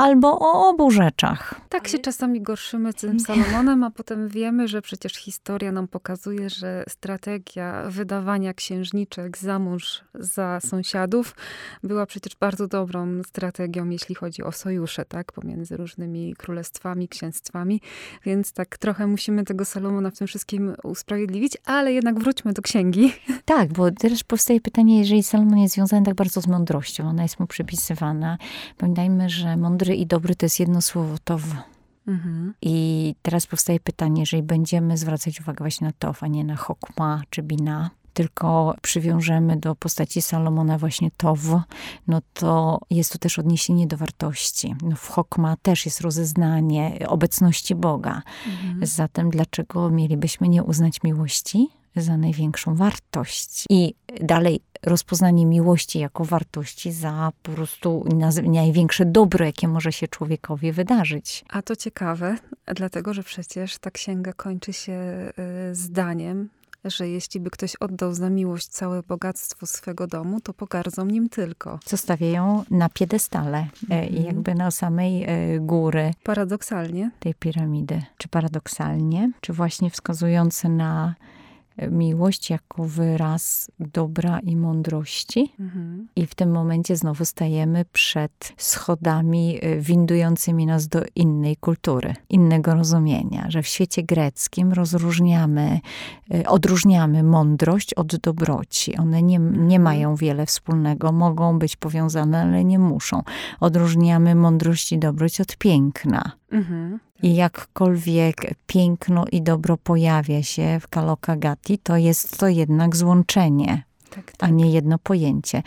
albo 0.00 0.38
o 0.38 0.68
obu 0.68 0.90
rzeczach. 0.90 1.60
Tak 1.68 1.88
się 1.88 1.98
czasami 1.98 2.42
gorszymy 2.42 2.94
tym 2.94 3.20
Salomonem, 3.20 3.84
a 3.84 3.90
potem 3.90 4.28
wiemy, 4.28 4.68
że 4.68 4.82
przecież 4.82 5.12
historia 5.12 5.72
nam 5.72 5.88
pokazuje, 5.88 6.50
że 6.50 6.84
strategia 6.88 7.84
wydawania 7.88 8.54
księżniczek 8.54 9.38
za 9.38 9.58
mąż 9.58 10.04
za 10.14 10.60
sąsiadów 10.60 11.34
była 11.82 12.06
przecież 12.06 12.36
bardzo 12.36 12.66
dobrą 12.68 13.22
strategią, 13.22 13.88
jeśli 13.88 14.14
chodzi 14.14 14.42
o 14.42 14.52
sojusze, 14.52 15.04
tak, 15.04 15.32
pomiędzy 15.32 15.76
różnymi 15.76 16.34
królestwami, 16.38 17.08
księstwami. 17.08 17.80
Więc 18.24 18.52
tak 18.52 18.78
trochę 18.78 19.06
musimy 19.06 19.44
tego 19.44 19.64
Salomona 19.64 20.10
w 20.10 20.18
tym 20.18 20.26
wszystkim 20.26 20.74
usprawiedliwić, 20.82 21.56
ale 21.64 21.92
jednak 21.92 22.18
wróćmy 22.18 22.52
do 22.52 22.62
księgi. 22.62 23.12
Tak, 23.44 23.72
bo 23.72 23.90
też 23.90 24.24
powstaje 24.24 24.60
pytanie, 24.60 24.98
jeżeli 24.98 25.22
Salomon 25.22 25.58
jest 25.58 25.74
związany 25.74 26.06
tak 26.06 26.14
bardzo 26.14 26.40
z 26.40 26.46
mądrością, 26.46 27.08
ona 27.08 27.22
jest 27.22 27.40
mu 27.40 27.46
przypisywana. 27.46 28.38
Pamiętajmy, 28.78 29.30
że 29.30 29.56
mądry 29.56 29.89
i 29.94 30.06
dobry 30.06 30.34
to 30.34 30.46
jest 30.46 30.60
jedno 30.60 30.82
słowo 30.82 31.16
tow. 31.24 31.42
Mhm. 32.06 32.54
I 32.62 33.14
teraz 33.22 33.46
powstaje 33.46 33.80
pytanie, 33.80 34.22
jeżeli 34.22 34.42
będziemy 34.42 34.96
zwracać 34.96 35.40
uwagę 35.40 35.58
właśnie 35.58 35.86
na 35.86 35.92
tow, 35.98 36.22
a 36.22 36.26
nie 36.26 36.44
na 36.44 36.56
chokma 36.56 37.22
czy 37.30 37.42
bina, 37.42 37.90
tylko 38.14 38.74
przywiążemy 38.82 39.56
do 39.56 39.74
postaci 39.74 40.22
Salomona 40.22 40.78
właśnie 40.78 41.10
tow, 41.16 41.38
no 42.06 42.20
to 42.34 42.80
jest 42.90 43.12
to 43.12 43.18
też 43.18 43.38
odniesienie 43.38 43.86
do 43.86 43.96
wartości. 43.96 44.74
No 44.82 44.96
w 44.96 45.08
Chokma 45.08 45.56
też 45.62 45.84
jest 45.84 46.00
rozeznanie 46.00 46.98
obecności 47.08 47.74
Boga. 47.74 48.22
Mhm. 48.46 48.86
Zatem 48.86 49.30
dlaczego 49.30 49.90
mielibyśmy 49.90 50.48
nie 50.48 50.64
uznać 50.64 51.02
miłości 51.02 51.68
za 51.96 52.16
największą 52.16 52.74
wartość? 52.74 53.64
I 53.70 53.94
dalej 54.22 54.60
rozpoznanie 54.82 55.46
miłości 55.46 55.98
jako 55.98 56.24
wartości 56.24 56.92
za 56.92 57.32
po 57.42 57.52
prostu 57.52 58.04
największe 58.42 59.04
dobro, 59.04 59.44
jakie 59.44 59.68
może 59.68 59.92
się 59.92 60.08
człowiekowi 60.08 60.72
wydarzyć. 60.72 61.44
A 61.48 61.62
to 61.62 61.76
ciekawe, 61.76 62.36
dlatego 62.66 63.14
że 63.14 63.22
przecież 63.22 63.78
ta 63.78 63.90
księga 63.90 64.32
kończy 64.32 64.72
się 64.72 64.92
y, 65.70 65.74
zdaniem, 65.74 66.48
że 66.84 67.08
jeśli 67.08 67.40
by 67.40 67.50
ktoś 67.50 67.76
oddał 67.76 68.14
za 68.14 68.30
miłość 68.30 68.68
całe 68.68 69.02
bogactwo 69.02 69.66
swego 69.66 70.06
domu, 70.06 70.40
to 70.40 70.54
pogardzą 70.54 71.06
nim 71.06 71.28
tylko. 71.28 71.78
Zostawiają 71.86 72.64
na 72.70 72.88
piedestale, 72.88 73.66
mm. 73.90 74.14
jakby 74.14 74.54
na 74.54 74.70
samej 74.70 75.24
e, 75.24 75.60
góry. 75.60 76.10
Paradoksalnie. 76.22 77.10
Tej 77.20 77.34
piramidy. 77.34 78.02
Czy 78.18 78.28
paradoksalnie, 78.28 79.30
czy 79.40 79.52
właśnie 79.52 79.90
wskazujące 79.90 80.68
na 80.68 81.14
miłość 81.90 82.50
jako 82.50 82.84
wyraz 82.84 83.70
dobra 83.78 84.40
i 84.40 84.56
mądrości. 84.56 85.52
Mhm. 85.60 86.08
I 86.16 86.26
w 86.26 86.34
tym 86.34 86.50
momencie 86.50 86.96
znowu 86.96 87.24
stajemy 87.24 87.84
przed 87.92 88.52
schodami 88.56 89.64
y, 89.64 89.80
windującymi 89.80 90.66
nas 90.66 90.88
do 90.88 91.02
innej 91.14 91.56
kultury, 91.56 92.14
innego 92.28 92.74
rozumienia, 92.74 93.46
że 93.48 93.62
w 93.62 93.66
świecie 93.66 94.02
greckim 94.02 94.72
rozróżniamy, 94.72 95.80
y, 96.34 96.46
odróżniamy 96.46 97.22
mądrość 97.22 97.94
od 97.94 98.16
dobroci. 98.16 98.96
One 98.96 99.22
nie, 99.22 99.38
nie 99.38 99.76
mhm. 99.76 99.82
mają 99.82 100.16
wiele 100.16 100.46
wspólnego, 100.46 101.12
mogą 101.12 101.58
być 101.58 101.76
powiązane, 101.76 102.42
ale 102.42 102.64
nie 102.64 102.78
muszą. 102.78 103.22
Odróżniamy 103.60 104.34
mądrość 104.34 104.92
i 104.92 104.98
dobroć 104.98 105.40
od 105.40 105.56
piękna. 105.56 106.32
Mhm. 106.52 106.98
I 107.22 107.34
jakkolwiek 107.34 108.54
piękno 108.66 109.24
i 109.32 109.42
dobro 109.42 109.76
pojawia 109.76 110.42
się 110.42 110.80
w 110.80 110.88
Kalokagati, 110.88 111.78
to 111.78 111.96
jest 111.96 112.38
to 112.38 112.48
jednak 112.48 112.96
złączenie. 112.96 113.82
Tak, 114.10 114.32
tak. 114.32 114.50
a 114.50 114.52
nie 114.52 114.70
jedno 114.70 114.98
pojęcie. 114.98 115.62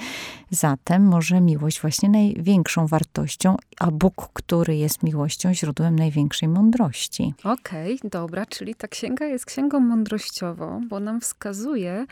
Zatem 0.50 1.08
może 1.08 1.42
miłość 1.42 1.82
właśnie 1.82 2.10
największą 2.10 2.88
wartością, 2.88 3.58
a 3.80 3.92
Bóg, 3.92 4.30
który 4.34 4.76
jest 4.76 5.04
miłością, 5.04 5.54
źródłem 5.54 5.96
największej 5.96 6.50
mądrości. 6.50 7.34
Okej, 7.44 7.96
okay, 7.96 8.10
dobra, 8.10 8.46
czyli 8.46 8.76
ta 8.76 8.88
księga 8.88 9.26
jest 9.26 9.46
księgą 9.46 9.80
mądrościową, 9.80 10.88
bo 10.90 11.00
nam 11.00 11.22
wskazuje, 11.22 12.06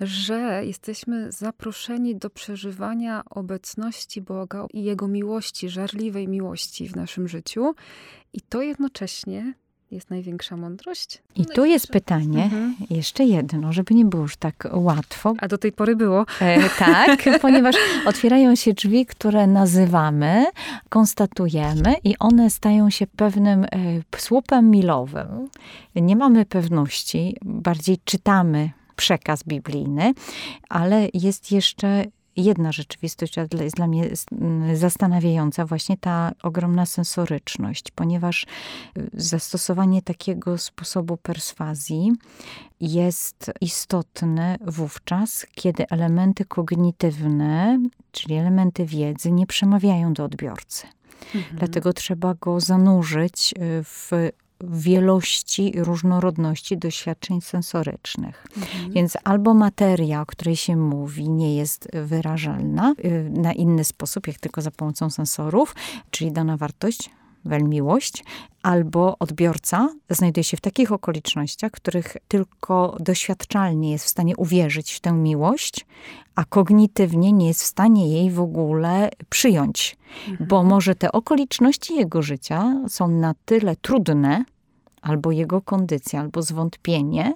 że 0.00 0.62
jesteśmy 0.64 1.32
zaproszeni 1.32 2.16
do 2.16 2.30
przeżywania 2.30 3.22
obecności 3.30 4.22
Boga 4.22 4.66
i 4.72 4.84
Jego 4.84 5.08
miłości, 5.08 5.68
żarliwej 5.68 6.28
miłości 6.28 6.88
w 6.88 6.96
naszym 6.96 7.28
życiu. 7.28 7.74
I 8.32 8.40
to 8.40 8.62
jednocześnie 8.62 9.54
jest 9.90 10.10
największa 10.10 10.56
mądrość? 10.56 11.22
I 11.36 11.46
tu 11.46 11.64
jest 11.64 11.88
pytanie, 11.88 12.44
mhm. 12.44 12.74
jeszcze 12.90 13.24
jedno, 13.24 13.72
żeby 13.72 13.94
nie 13.94 14.04
było 14.04 14.22
już 14.22 14.36
tak 14.36 14.68
łatwo. 14.72 15.34
A 15.38 15.48
do 15.48 15.58
tej 15.58 15.72
pory 15.72 15.96
było. 15.96 16.26
E, 16.40 16.70
tak, 16.78 17.24
ponieważ 17.42 17.76
otwierają 18.06 18.54
się 18.54 18.72
drzwi, 18.72 19.06
które 19.06 19.46
nazywamy, 19.46 20.46
konstatujemy 20.88 21.94
i 22.04 22.18
one 22.18 22.50
stają 22.50 22.90
się 22.90 23.06
pewnym 23.06 23.64
e, 23.64 23.68
słupem 24.16 24.70
milowym. 24.70 25.48
Nie 25.94 26.16
mamy 26.16 26.46
pewności, 26.46 27.36
bardziej 27.42 27.98
czytamy 28.04 28.70
przekaz 28.96 29.44
biblijny, 29.44 30.14
ale 30.68 31.08
jest 31.14 31.52
jeszcze 31.52 32.04
jedna 32.36 32.72
rzeczywistość 32.72 33.36
jest 33.60 33.76
dla 33.76 33.86
mnie 33.86 34.10
zastanawiająca, 34.74 35.66
właśnie 35.66 35.96
ta 35.96 36.32
ogromna 36.42 36.86
sensoryczność, 36.86 37.90
ponieważ 37.90 38.46
y, 38.98 39.10
zastosowanie 39.12 40.02
takiego 40.02 40.58
sposobu 40.58 41.16
perswazji 41.16 42.12
jest 42.80 43.52
istotne 43.60 44.58
wówczas, 44.66 45.46
kiedy 45.54 45.88
elementy 45.88 46.44
kognitywne, 46.44 47.78
czyli 48.12 48.34
elementy 48.34 48.86
wiedzy, 48.86 49.32
nie 49.32 49.46
przemawiają 49.46 50.12
do 50.12 50.24
odbiorcy. 50.24 50.86
Mhm. 51.34 51.56
Dlatego 51.58 51.92
trzeba 51.92 52.34
go 52.34 52.60
zanurzyć 52.60 53.54
y, 53.58 53.84
w 53.84 54.10
wielości, 54.60 55.72
różnorodności 55.76 56.78
doświadczeń 56.78 57.40
sensorycznych. 57.40 58.46
Mhm. 58.56 58.92
Więc 58.92 59.16
albo 59.24 59.54
materia, 59.54 60.20
o 60.20 60.26
której 60.26 60.56
się 60.56 60.76
mówi, 60.76 61.28
nie 61.28 61.56
jest 61.56 61.88
wyrażalna 61.92 62.94
y, 63.04 63.30
na 63.30 63.52
inny 63.52 63.84
sposób, 63.84 64.26
jak 64.26 64.38
tylko 64.38 64.62
za 64.62 64.70
pomocą 64.70 65.10
sensorów, 65.10 65.74
czyli 66.10 66.32
dana 66.32 66.56
wartość 66.56 67.10
miłość, 67.44 68.24
albo 68.62 69.18
odbiorca 69.18 69.88
znajduje 70.10 70.44
się 70.44 70.56
w 70.56 70.60
takich 70.60 70.92
okolicznościach, 70.92 71.72
w 71.72 71.74
których 71.74 72.16
tylko 72.28 72.96
doświadczalnie 73.00 73.92
jest 73.92 74.04
w 74.04 74.08
stanie 74.08 74.36
uwierzyć 74.36 74.92
w 74.92 75.00
tę 75.00 75.12
miłość, 75.12 75.86
a 76.34 76.44
kognitywnie 76.44 77.32
nie 77.32 77.48
jest 77.48 77.62
w 77.62 77.66
stanie 77.66 78.08
jej 78.08 78.30
w 78.30 78.40
ogóle 78.40 79.10
przyjąć, 79.28 79.96
mhm. 80.28 80.48
bo 80.48 80.62
może 80.62 80.94
te 80.94 81.12
okoliczności 81.12 81.94
jego 81.96 82.22
życia 82.22 82.82
są 82.88 83.08
na 83.08 83.34
tyle 83.44 83.76
trudne, 83.76 84.44
albo 85.02 85.32
jego 85.32 85.60
kondycja, 85.60 86.20
albo 86.20 86.42
zwątpienie, 86.42 87.34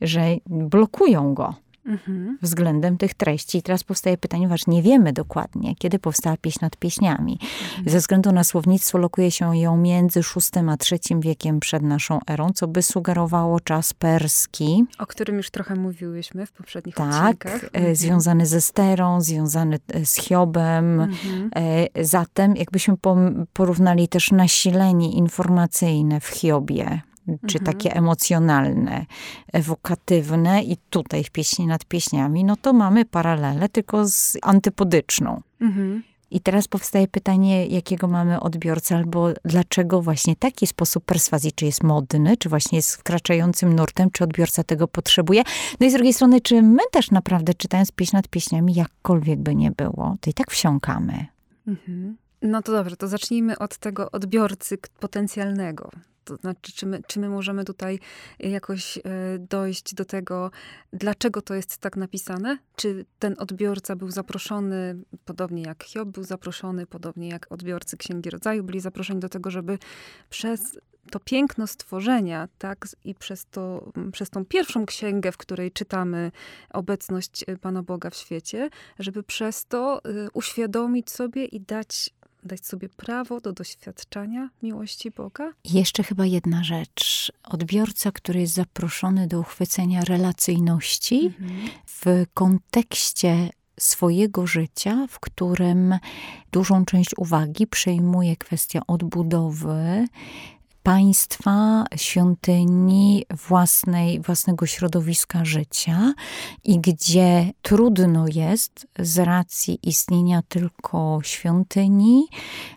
że 0.00 0.36
blokują 0.46 1.34
go 1.34 1.54
mhm. 1.86 2.38
względem 2.42 2.98
tych 2.98 3.14
treści. 3.14 3.58
I 3.58 3.62
teraz 3.62 3.84
powstaje 3.84 4.18
pytanie, 4.18 4.46
ponieważ 4.46 4.66
nie 4.66 4.82
wiemy 4.82 5.12
dokładnie, 5.12 5.74
kiedy 5.76 5.98
powstała 5.98 6.36
pieśń 6.36 6.58
nad 6.62 6.76
pieśniami. 6.76 7.38
Mhm. 7.42 7.90
Ze 7.90 7.98
względu 7.98 8.32
na 8.32 8.44
słownictwo 8.44 8.98
lokuje 8.98 9.30
się 9.30 9.56
ją 9.56 9.76
między 9.76 10.20
VI 10.20 10.60
a 10.68 10.76
III 10.92 11.20
wiekiem 11.20 11.60
przed 11.60 11.82
naszą 11.82 12.20
erą, 12.26 12.50
co 12.54 12.68
by 12.68 12.82
sugerowało 12.82 13.60
czas 13.60 13.94
perski. 13.94 14.84
O 14.98 15.06
którym 15.06 15.36
już 15.36 15.50
trochę 15.50 15.76
mówiłyśmy 15.76 16.46
w 16.46 16.52
poprzednich 16.52 16.94
tak, 16.94 17.08
odcinkach. 17.08 17.70
Tak, 17.70 17.96
związany 17.96 18.46
ze 18.46 18.60
sterą, 18.60 19.20
związany 19.20 19.78
e, 19.88 20.06
z 20.06 20.14
Hiobem. 20.14 21.00
Mhm. 21.00 21.50
Zatem 22.00 22.56
jakbyśmy 22.56 22.94
porównali 23.52 24.08
też 24.08 24.30
nasilenie 24.30 25.12
informacyjne 25.12 26.20
w 26.20 26.26
Hiobie, 26.26 27.00
czy 27.26 27.58
mhm. 27.58 27.64
takie 27.64 27.96
emocjonalne, 27.96 29.06
ewokatywne 29.52 30.62
i 30.62 30.76
tutaj 30.90 31.24
w 31.24 31.30
pieśni 31.30 31.66
nad 31.66 31.84
pieśniami, 31.84 32.44
no 32.44 32.56
to 32.56 32.72
mamy 32.72 33.04
paralelę 33.04 33.68
tylko 33.68 34.08
z 34.08 34.36
antypodyczną. 34.42 35.42
Mhm. 35.60 36.02
I 36.30 36.40
teraz 36.40 36.68
powstaje 36.68 37.08
pytanie, 37.08 37.66
jakiego 37.66 38.08
mamy 38.08 38.40
odbiorcę, 38.40 38.96
albo 38.96 39.28
dlaczego 39.44 40.02
właśnie 40.02 40.36
taki 40.36 40.66
sposób 40.66 41.04
perswazji, 41.04 41.52
czy 41.52 41.64
jest 41.64 41.82
modny, 41.82 42.36
czy 42.36 42.48
właśnie 42.48 42.78
jest 42.78 42.96
wkraczającym 42.96 43.76
nurtem, 43.76 44.10
czy 44.10 44.24
odbiorca 44.24 44.64
tego 44.64 44.88
potrzebuje. 44.88 45.42
No 45.80 45.86
i 45.86 45.90
z 45.90 45.92
drugiej 45.92 46.12
strony, 46.12 46.40
czy 46.40 46.62
my 46.62 46.82
też 46.90 47.10
naprawdę 47.10 47.54
czytając 47.54 47.92
pieśń 47.92 48.16
nad 48.16 48.28
pieśniami, 48.28 48.74
jakkolwiek 48.74 49.38
by 49.38 49.54
nie 49.54 49.70
było, 49.70 50.16
to 50.20 50.30
i 50.30 50.34
tak 50.34 50.50
wsiąkamy. 50.50 51.26
Mhm. 51.66 52.16
No 52.42 52.62
to 52.62 52.72
dobrze, 52.72 52.96
to 52.96 53.08
zacznijmy 53.08 53.58
od 53.58 53.78
tego 53.78 54.10
odbiorcy 54.10 54.78
potencjalnego. 55.00 55.90
To 56.26 56.36
znaczy, 56.36 56.72
czy 56.72 56.86
my, 56.86 57.02
czy 57.06 57.20
my 57.20 57.28
możemy 57.28 57.64
tutaj 57.64 57.98
jakoś 58.38 58.98
e, 58.98 59.02
dojść 59.38 59.94
do 59.94 60.04
tego, 60.04 60.50
dlaczego 60.92 61.42
to 61.42 61.54
jest 61.54 61.78
tak 61.78 61.96
napisane? 61.96 62.58
Czy 62.76 63.06
ten 63.18 63.34
odbiorca 63.38 63.96
był 63.96 64.10
zaproszony, 64.10 64.96
podobnie 65.24 65.62
jak 65.62 65.84
Hiob 65.84 66.08
był 66.08 66.24
zaproszony, 66.24 66.86
podobnie 66.86 67.28
jak 67.28 67.46
odbiorcy 67.50 67.96
Księgi 67.96 68.30
Rodzaju 68.30 68.64
byli 68.64 68.80
zaproszeni 68.80 69.20
do 69.20 69.28
tego, 69.28 69.50
żeby 69.50 69.78
przez 70.30 70.78
to 71.10 71.20
piękno 71.20 71.66
stworzenia, 71.66 72.48
tak, 72.58 72.86
i 73.04 73.14
przez, 73.14 73.46
to, 73.46 73.92
przez 74.12 74.30
tą 74.30 74.44
pierwszą 74.44 74.86
księgę, 74.86 75.32
w 75.32 75.36
której 75.36 75.72
czytamy 75.72 76.32
obecność 76.70 77.44
Pana 77.60 77.82
Boga 77.82 78.10
w 78.10 78.16
świecie, 78.16 78.70
żeby 78.98 79.22
przez 79.22 79.66
to 79.66 80.00
uświadomić 80.32 81.10
sobie 81.10 81.44
i 81.44 81.60
dać 81.60 82.10
dać 82.46 82.66
sobie 82.66 82.88
prawo 82.88 83.40
do 83.40 83.52
doświadczania 83.52 84.50
miłości 84.62 85.10
Boga? 85.10 85.52
Jeszcze 85.64 86.02
chyba 86.02 86.26
jedna 86.26 86.64
rzecz. 86.64 87.32
Odbiorca, 87.44 88.12
który 88.12 88.40
jest 88.40 88.54
zaproszony 88.54 89.26
do 89.26 89.40
uchwycenia 89.40 90.04
relacyjności 90.04 91.26
mhm. 91.26 91.68
w 91.86 92.24
kontekście 92.34 93.50
swojego 93.80 94.46
życia, 94.46 95.06
w 95.10 95.20
którym 95.20 95.98
dużą 96.52 96.84
część 96.84 97.10
uwagi 97.16 97.66
przejmuje 97.66 98.36
kwestia 98.36 98.80
odbudowy, 98.86 100.06
państwa, 100.86 101.84
świątyni, 101.96 103.24
własnej, 103.48 104.20
własnego 104.20 104.66
środowiska 104.66 105.44
życia 105.44 106.14
i 106.64 106.80
gdzie 106.80 107.52
trudno 107.62 108.24
jest 108.34 108.86
z 108.98 109.18
racji 109.18 109.78
istnienia 109.82 110.42
tylko 110.48 111.20
świątyni 111.22 112.26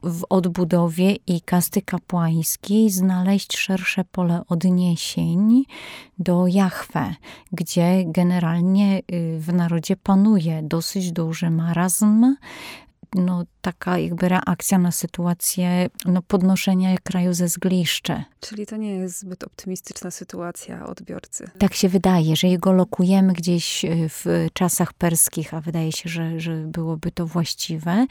w 0.04 0.24
odbudowie 0.30 1.16
i 1.28 1.42
kasty 1.42 1.82
kapłańskiej 1.82 2.90
znaleźć 2.90 3.58
szersze 3.58 4.04
pole 4.04 4.42
odniesień 4.48 5.64
do 6.20 6.48
Jahwe, 6.48 7.16
gdzie 7.52 8.04
generalnie 8.06 9.00
y, 9.00 9.40
w 9.40 9.54
narodzie 9.54 9.96
panuje 9.96 10.62
dosyć 10.64 11.12
duży 11.12 11.50
marazm, 11.50 12.36
no, 13.16 13.44
taka 13.62 13.98
jakby 13.98 14.30
reakcja 14.30 14.78
na 14.78 14.92
sytuację 14.92 15.90
no, 16.06 16.22
podnoszenia 16.22 16.98
kraju 17.04 17.34
ze 17.34 17.48
zgliszczy. 17.48 18.24
Czyli 18.40 18.66
to 18.66 18.78
nie 18.78 18.96
jest 18.96 19.20
zbyt 19.20 19.44
optymistyczna 19.44 20.12
sytuacja 20.12 20.86
odbiorcy. 20.86 21.50
Tak 21.58 21.74
się 21.74 21.90
wydaje, 21.90 22.36
że 22.36 22.48
jego 22.48 22.72
lokujemy 22.72 23.34
gdzieś 23.34 23.86
e, 23.86 23.90
w 24.10 24.48
czasach 24.54 24.94
perskich, 24.94 25.54
a 25.54 25.62
wydaje 25.62 25.92
się, 25.92 26.10
że, 26.10 26.40
że 26.40 26.56
byłoby 26.56 27.12
to 27.12 27.26
właściwe, 27.26 28.06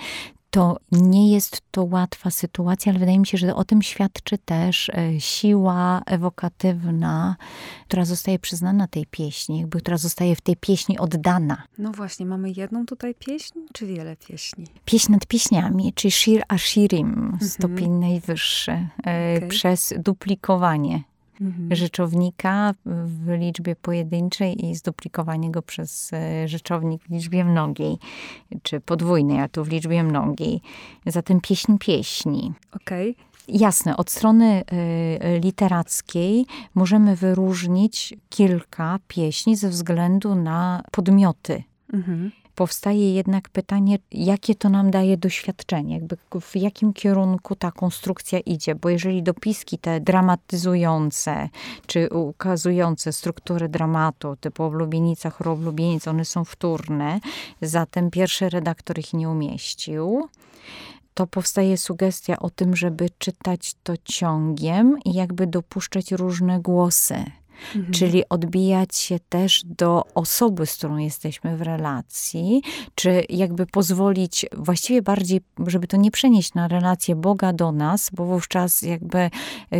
to 0.51 0.77
nie 0.93 1.33
jest 1.33 1.63
to 1.71 1.85
łatwa 1.85 2.31
sytuacja, 2.31 2.93
ale 2.93 2.99
wydaje 2.99 3.19
mi 3.19 3.27
się, 3.27 3.39
że 3.39 3.55
o 3.55 3.65
tym 3.65 3.83
świadczy 3.83 4.39
też 4.39 4.89
e, 4.89 5.21
siła 5.21 6.03
ewokatywna, 6.07 7.37
która 7.85 8.05
zostaje 8.05 8.39
przyznana 8.39 8.87
tej 8.87 9.07
pieśni, 9.07 9.59
jakby 9.59 9.81
która 9.81 9.97
zostaje 9.97 10.37
w 10.37 10.41
tej 10.41 10.57
pieśni 10.57 10.99
oddana. 10.99 11.63
No 11.79 11.93
właśnie, 11.93 12.27
mamy 12.27 12.53
jedną 12.57 12.87
tutaj 12.87 13.15
pieśń, 13.15 13.59
czy 13.73 13.87
wiele 13.87 14.17
pieśni? 14.17 14.67
Pieśń 14.85 15.13
nad 15.13 15.27
pieśniami, 15.27 15.93
czyli 15.93 16.13
Shir 16.13 16.43
Ashirim, 16.49 17.09
mhm. 17.09 17.51
stopień 17.51 17.91
najwyższy, 17.91 18.73
e, 18.73 18.89
okay. 19.37 19.49
przez 19.49 19.95
duplikowanie 19.99 21.03
mhm. 21.41 21.77
rzeczownika 21.77 22.75
w 22.87 23.29
liczbie 23.39 23.77
pojedynczej 23.77 24.67
i 24.67 24.75
zduplikowanie 24.75 25.51
go 25.51 25.63
przez 25.63 26.13
e, 26.13 26.49
rzeczownik 26.49 27.03
w 27.03 27.11
liczbie 27.11 27.45
mnogiej, 27.45 27.99
czy 28.63 28.81
podwójnej, 28.81 29.41
a 29.41 29.49
tu 29.49 29.65
w 29.65 29.69
liczbie 29.69 30.03
mnogiej. 30.05 30.61
Zatem 31.07 31.41
pieśń 31.41 31.79
pieśni. 31.79 32.53
Okej. 32.73 33.11
Okay. 33.11 33.29
Jasne, 33.49 33.97
od 33.97 34.11
strony 34.11 34.63
y, 35.37 35.41
literackiej 35.41 36.47
możemy 36.75 37.17
wyróżnić 37.17 38.15
kilka 38.29 38.99
pieśni 39.09 39.57
ze 39.57 39.69
względu 39.69 40.35
na 40.35 40.83
podmioty. 40.93 41.63
Mhm 41.93 42.31
powstaje 42.59 43.15
jednak 43.15 43.49
pytanie, 43.49 43.99
jakie 44.13 44.55
to 44.55 44.69
nam 44.69 44.91
daje 44.91 45.17
doświadczenie, 45.17 45.95
jakby 45.95 46.17
w 46.41 46.57
jakim 46.57 46.93
kierunku 46.93 47.57
ta 47.57 47.73
konstrukcja 47.73 48.41
idzie, 48.41 48.75
bo 48.75 48.89
jeżeli 48.89 49.23
dopiski 49.23 49.79
te 49.79 50.01
dramatyzujące, 50.01 51.49
czy 51.87 52.09
ukazujące 52.09 53.13
strukturę 53.13 53.69
dramatu, 53.69 54.37
typu 54.41 54.65
oblubienica, 54.65 55.31
choroblubienic, 55.31 56.09
one 56.09 56.25
są 56.25 56.45
wtórne, 56.45 57.21
zatem 57.63 58.11
pierwszy 58.11 58.49
redaktor 58.49 58.99
ich 58.99 59.13
nie 59.13 59.31
umieścił, 59.31 60.29
to 61.15 61.27
powstaje 61.27 61.77
sugestia 61.77 62.39
o 62.39 62.51
tym, 62.51 62.77
żeby 62.77 63.11
czytać 63.19 63.75
to 63.83 63.95
ciągiem 64.05 64.99
i 65.05 65.15
jakby 65.15 65.47
dopuszczać 65.47 66.13
różne 66.13 66.61
głosy. 66.61 67.25
Mhm. 67.77 67.95
Czyli 67.95 68.29
odbijać 68.29 68.97
się 68.97 69.19
też 69.29 69.63
do 69.65 70.05
osoby, 70.15 70.67
z 70.67 70.77
którą 70.77 70.97
jesteśmy 70.97 71.57
w 71.57 71.63
relacji, 71.63 72.63
czy 72.95 73.25
jakby 73.29 73.67
pozwolić 73.67 74.47
właściwie 74.57 75.03
bardziej, 75.03 75.41
żeby 75.67 75.87
to 75.87 75.97
nie 75.97 76.11
przenieść 76.11 76.55
na 76.55 76.69
relację 76.69 77.17
Boga 77.17 77.53
do 77.53 77.73
nas, 77.73 78.11
bo 78.13 78.25
wówczas 78.25 78.83
jakby 78.83 79.19
e, 79.19 79.31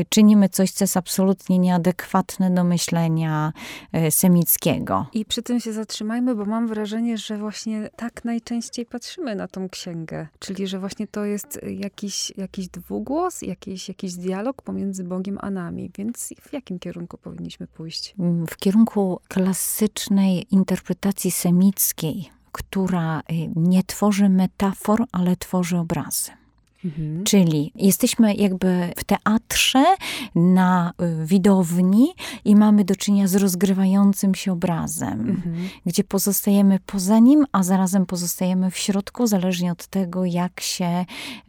czynimy 0.09 0.49
coś, 0.49 0.71
co 0.71 0.85
jest 0.85 0.97
absolutnie 0.97 1.59
nieadekwatne 1.59 2.51
do 2.51 2.65
myślenia 2.65 3.53
e, 3.93 4.11
semickiego. 4.11 5.07
I 5.13 5.25
przy 5.25 5.43
tym 5.43 5.61
się 5.61 5.73
zatrzymajmy, 5.73 6.35
bo 6.35 6.45
mam 6.45 6.69
wrażenie, 6.69 7.19
że 7.19 7.39
właśnie 7.39 7.91
tak 7.97 8.25
najczęściej 8.25 8.87
patrzymy 8.87 9.35
na 9.35 9.49
tą 9.49 9.69
księgę. 9.69 10.27
Czyli, 10.39 10.67
że 10.67 10.79
właśnie 10.79 11.07
to 11.07 11.25
jest 11.25 11.61
jakiś, 11.63 12.33
jakiś 12.37 12.69
dwugłos, 12.69 13.43
jakiś, 13.43 13.89
jakiś 13.89 14.15
dialog 14.15 14.63
pomiędzy 14.63 15.05
Bogiem 15.05 15.39
a 15.41 15.51
nami. 15.51 15.91
Więc 15.99 16.35
w 16.43 16.53
jakim 16.53 16.79
kierunku 16.79 17.19
powinniśmy 17.19 17.67
pójść? 17.75 18.15
W 18.49 18.57
kierunku 18.57 19.21
klasycznej 19.29 20.47
interpretacji 20.51 21.31
semickiej, 21.31 22.31
która 22.53 23.21
y, 23.21 23.23
nie 23.57 23.83
tworzy 23.85 24.29
metafor, 24.29 25.05
ale 25.13 25.37
tworzy 25.37 25.79
obrazy. 25.79 26.38
Mhm. 26.85 27.25
Czyli 27.25 27.73
jesteśmy 27.75 28.35
jakby 28.35 28.93
w 28.97 29.05
teatrze, 29.05 29.85
na 30.35 30.93
y, 31.23 31.27
widowni 31.27 32.15
i 32.45 32.57
mamy 32.57 32.85
do 32.85 32.97
czynienia 32.97 33.29
z 33.29 33.35
rozgrywającym 33.35 34.35
się 34.35 34.53
obrazem, 34.53 35.21
mhm. 35.21 35.69
gdzie 35.87 36.05
pozostajemy 36.05 36.79
poza 36.87 37.19
nim, 37.19 37.45
a 37.53 37.63
zarazem 37.63 38.07
pozostajemy 38.07 38.71
w 38.71 38.79
środku, 38.79 39.27
zależnie 39.27 39.73
od 39.73 39.87
tego, 39.87 40.25
jak 40.25 40.61
się, 40.61 41.05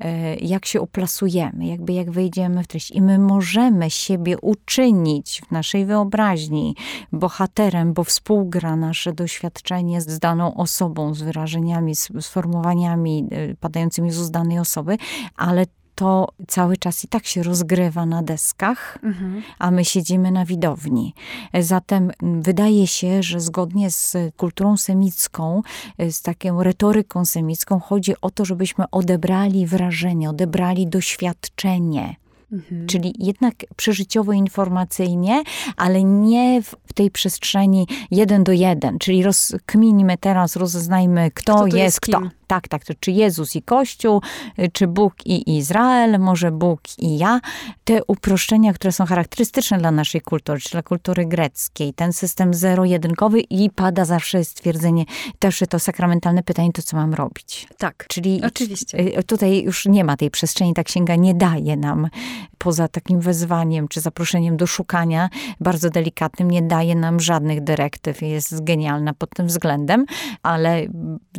y, 0.06 0.38
jak 0.42 0.66
się 0.66 0.82
oplasujemy, 0.82 1.66
jakby 1.66 1.94
jak 1.94 2.12
wejdziemy 2.12 2.64
w 2.64 2.68
treść. 2.68 2.92
I 2.92 3.02
my 3.02 3.20
możemy 3.20 3.90
siebie 3.90 4.38
uczynić 4.38 5.42
w 5.48 5.52
naszej 5.52 5.86
wyobraźni 5.86 6.76
bohaterem, 7.12 7.94
bo 7.94 8.04
współgra 8.04 8.76
nasze 8.76 9.14
doświadczenie 9.14 10.02
z 10.02 10.20
daną 10.20 10.56
osobą, 10.56 11.14
z 11.14 11.22
wyrażeniami, 11.22 11.96
z 11.96 12.10
sformułowaniami 12.20 13.28
y, 13.52 13.56
padającymi 13.60 14.12
z 14.12 14.32
danej 14.32 14.60
osoby, 14.60 14.98
ale 15.36 15.66
to 16.00 16.28
cały 16.48 16.78
czas 16.78 17.04
i 17.04 17.08
tak 17.08 17.26
się 17.26 17.44
rozgrywa 17.44 18.06
na 18.06 18.24
deskach, 18.24 18.98
mhm. 19.04 19.42
a 19.60 19.72
my 19.72 19.86
siedzimy 19.86 20.32
na 20.32 20.46
widowni. 20.46 21.14
Zatem 21.60 22.12
wydaje 22.22 22.88
się, 22.88 23.24
że 23.24 23.40
zgodnie 23.40 23.92
z 23.92 24.18
kulturą 24.38 24.78
semicką, 24.78 25.62
z 26.10 26.22
taką 26.22 26.64
retoryką 26.64 27.26
semicką, 27.26 27.80
chodzi 27.80 28.14
o 28.22 28.30
to, 28.30 28.46
żebyśmy 28.46 28.86
odebrali 28.92 29.68
wrażenie, 29.68 30.30
odebrali 30.30 30.88
doświadczenie. 30.88 32.16
Mhm. 32.52 32.88
Czyli 32.88 33.14
jednak 33.20 33.54
przeżyciowo-informacyjnie, 33.76 35.44
ale 35.78 36.04
nie 36.04 36.62
w 36.62 36.94
tej 36.94 37.12
przestrzeni 37.12 37.88
jeden 38.12 38.44
do 38.44 38.52
jeden. 38.52 39.00
Czyli 39.00 39.24
rozkminimy 39.24 40.18
teraz, 40.18 40.56
rozeznajmy, 40.56 41.32
kto, 41.32 41.56
kto 41.56 41.66
jest, 41.66 41.78
jest 41.78 42.00
kto 42.00 42.22
tak, 42.50 42.68
tak, 42.68 42.86
to 42.86 42.94
czy 43.00 43.12
Jezus 43.12 43.56
i 43.56 43.62
Kościół, 43.62 44.22
y, 44.60 44.70
czy 44.74 44.88
Bóg 44.88 45.14
i 45.26 45.58
Izrael, 45.58 46.20
może 46.20 46.52
Bóg 46.52 46.82
i 46.98 47.18
ja. 47.18 47.40
Te 47.84 48.04
uproszczenia, 48.08 48.74
które 48.74 48.92
są 48.92 49.06
charakterystyczne 49.06 49.78
dla 49.78 49.92
naszej 49.92 50.22
kultury, 50.22 50.60
czy 50.60 50.70
dla 50.70 50.84
kultury 50.84 51.26
greckiej, 51.26 51.94
ten 51.94 52.14
system 52.14 52.54
zero-jedynkowy 52.54 53.40
i 53.42 53.70
pada 53.70 54.06
zawsze 54.06 54.44
stwierdzenie, 54.46 55.06
też 55.40 55.64
to 55.70 55.80
sakramentalne 55.80 56.44
pytanie, 56.44 56.72
to 56.74 56.82
co 56.82 56.98
mam 56.98 57.14
robić. 57.14 57.68
Tak, 57.78 58.06
Czyli 58.08 58.42
oczywiście. 58.46 59.00
Y, 59.20 59.24
tutaj 59.24 59.64
już 59.64 59.86
nie 59.86 60.04
ma 60.04 60.18
tej 60.18 60.32
przestrzeni, 60.32 60.74
ta 60.74 60.84
księga 60.84 61.16
nie 61.16 61.34
daje 61.34 61.78
nam, 61.78 62.10
poza 62.58 62.88
takim 62.88 63.20
wezwaniem, 63.20 63.88
czy 63.88 64.02
zaproszeniem 64.02 64.58
do 64.58 64.68
szukania, 64.68 65.30
bardzo 65.60 65.90
delikatnym, 65.90 66.52
nie 66.52 66.62
daje 66.62 66.96
nam 66.96 67.20
żadnych 67.20 67.64
dyrektyw, 67.64 68.22
jest 68.22 68.64
genialna 68.64 69.14
pod 69.14 69.30
tym 69.30 69.48
względem, 69.48 70.06
ale 70.44 70.82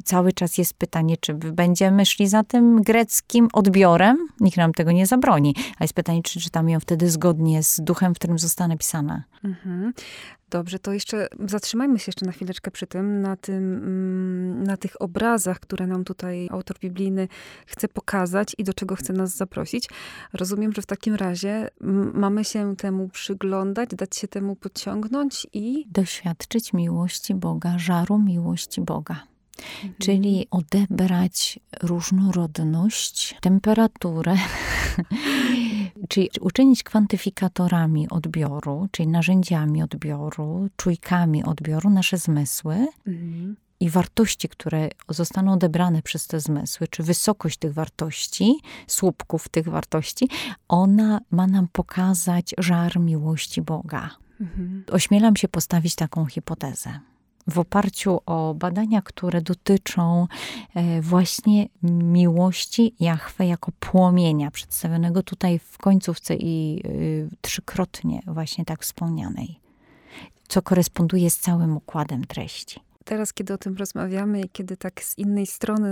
cały 0.05 0.33
czas 0.33 0.59
jest 0.59 0.75
pytanie, 0.75 1.17
czy 1.17 1.35
będziemy 1.35 2.07
szli 2.07 2.29
za 2.29 2.45
tym 2.45 2.83
greckim 2.83 3.49
odbiorem. 3.53 4.29
Nikt 4.41 4.57
nam 4.57 4.73
tego 4.73 4.93
nie 4.93 5.07
zabroni. 5.07 5.55
A 5.79 5.85
jest 5.85 5.95
pytanie, 5.95 6.23
czy 6.23 6.41
czytamy 6.41 6.71
ją 6.71 6.81
wtedy 6.81 7.11
zgodnie 7.11 7.63
z 7.63 7.81
duchem, 7.81 8.15
w 8.15 8.19
którym 8.19 8.39
została 8.39 8.69
napisana. 8.69 9.23
Mhm. 9.45 9.93
Dobrze, 10.51 10.79
to 10.79 10.93
jeszcze 10.93 11.29
zatrzymajmy 11.47 11.99
się 11.99 12.05
jeszcze 12.07 12.27
na 12.27 12.33
chwileczkę 12.33 12.71
przy 12.71 12.87
tym, 12.87 13.21
na, 13.21 13.37
tym, 13.37 13.75
mm, 13.75 14.63
na 14.65 14.77
tych 14.77 15.03
obrazach, 15.03 15.61
które 15.61 15.87
nam 15.87 16.05
tutaj 16.05 16.49
autor 16.51 16.79
biblijny 16.79 17.29
chce 17.67 17.89
pokazać 17.89 18.55
i 18.59 18.65
do 18.65 18.75
czego 18.75 18.97
chce 18.97 19.13
nas 19.13 19.37
zaprosić. 19.37 19.89
Rozumiem, 20.33 20.73
że 20.73 20.83
w 20.83 20.87
takim 20.87 21.15
razie 21.15 21.69
mamy 22.15 22.45
się 22.45 22.77
temu 22.77 23.09
przyglądać, 23.09 23.91
dać 23.91 24.17
się 24.17 24.29
temu 24.29 24.57
podciągnąć 24.57 25.47
i 25.53 25.87
doświadczyć 25.91 26.73
miłości 26.73 27.35
Boga, 27.35 27.79
żaru 27.79 28.19
miłości 28.19 28.81
Boga. 28.81 29.30
Mhm. 29.75 29.95
Czyli 29.99 30.47
odebrać 30.51 31.61
różnorodność, 31.83 33.37
temperaturę, 33.41 34.37
czyli 36.09 36.31
uczynić 36.41 36.83
kwantyfikatorami 36.83 38.09
odbioru, 38.09 38.89
czyli 38.91 39.09
narzędziami 39.09 39.83
odbioru, 39.83 40.69
czujkami 40.77 41.45
odbioru 41.45 41.91
nasze 41.91 42.19
zmysły. 42.19 42.87
Mhm 43.07 43.57
i 43.81 43.91
wartości, 43.91 44.49
które 44.49 44.89
zostaną 45.09 45.53
odebrane 45.53 46.03
przez 46.03 46.27
te 46.27 46.41
zmysły, 46.41 46.89
czy 46.89 47.03
wysokość 47.03 47.59
tych 47.59 47.75
wartości, 47.75 48.55
słupków 48.87 49.49
tych 49.49 49.69
wartości, 49.69 50.29
ona 50.69 51.21
ma 51.31 51.47
nam 51.47 51.69
pokazać 51.73 52.55
żar 52.59 53.01
miłości 53.01 53.63
Boga. 53.63 54.11
Mhm. 54.41 54.85
Ośmielam 54.91 55.37
się 55.37 55.49
postawić 55.49 55.95
taką 55.95 56.27
hipotezę 56.27 57.01
w 57.47 57.59
oparciu 57.59 58.21
o 58.27 58.55
badania, 58.55 59.03
które 59.03 59.43
dotyczą 59.43 60.27
e, 60.75 61.03
właśnie 61.03 61.69
miłości 61.83 62.95
Jahwe 63.01 63.47
jako 63.47 63.73
płomienia, 63.81 64.51
przedstawionego 64.51 65.23
tutaj 65.23 65.59
w 65.59 65.79
końcówce 65.79 66.35
i 66.35 66.83
y, 66.87 67.29
trzykrotnie 67.41 68.23
właśnie 68.27 68.65
tak 68.65 68.83
wspomnianej, 68.83 69.61
co 70.49 70.63
koresponduje 70.63 71.31
z 71.31 71.39
całym 71.39 71.77
układem 71.77 72.25
treści. 72.25 72.81
Teraz, 73.05 73.33
kiedy 73.33 73.55
o 73.55 73.59
tym 73.59 73.77
rozmawiamy 73.77 74.41
i 74.41 74.49
kiedy 74.49 74.77
tak 74.77 75.05
z 75.05 75.19
innej 75.19 75.47
strony 75.47 75.89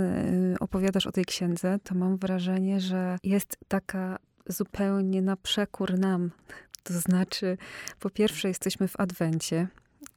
y, 0.55 0.59
opowiadasz 0.59 1.07
o 1.07 1.11
tej 1.11 1.25
księdze, 1.25 1.79
to 1.83 1.95
mam 1.95 2.17
wrażenie, 2.17 2.79
że 2.79 3.17
jest 3.23 3.57
taka 3.67 4.19
zupełnie 4.47 5.21
na 5.21 5.35
przekór 5.37 5.99
nam. 5.99 6.31
To 6.83 6.93
znaczy, 6.99 7.57
po 7.99 8.09
pierwsze, 8.09 8.47
jesteśmy 8.47 8.87
w 8.87 8.99
Adwencie, 8.99 9.67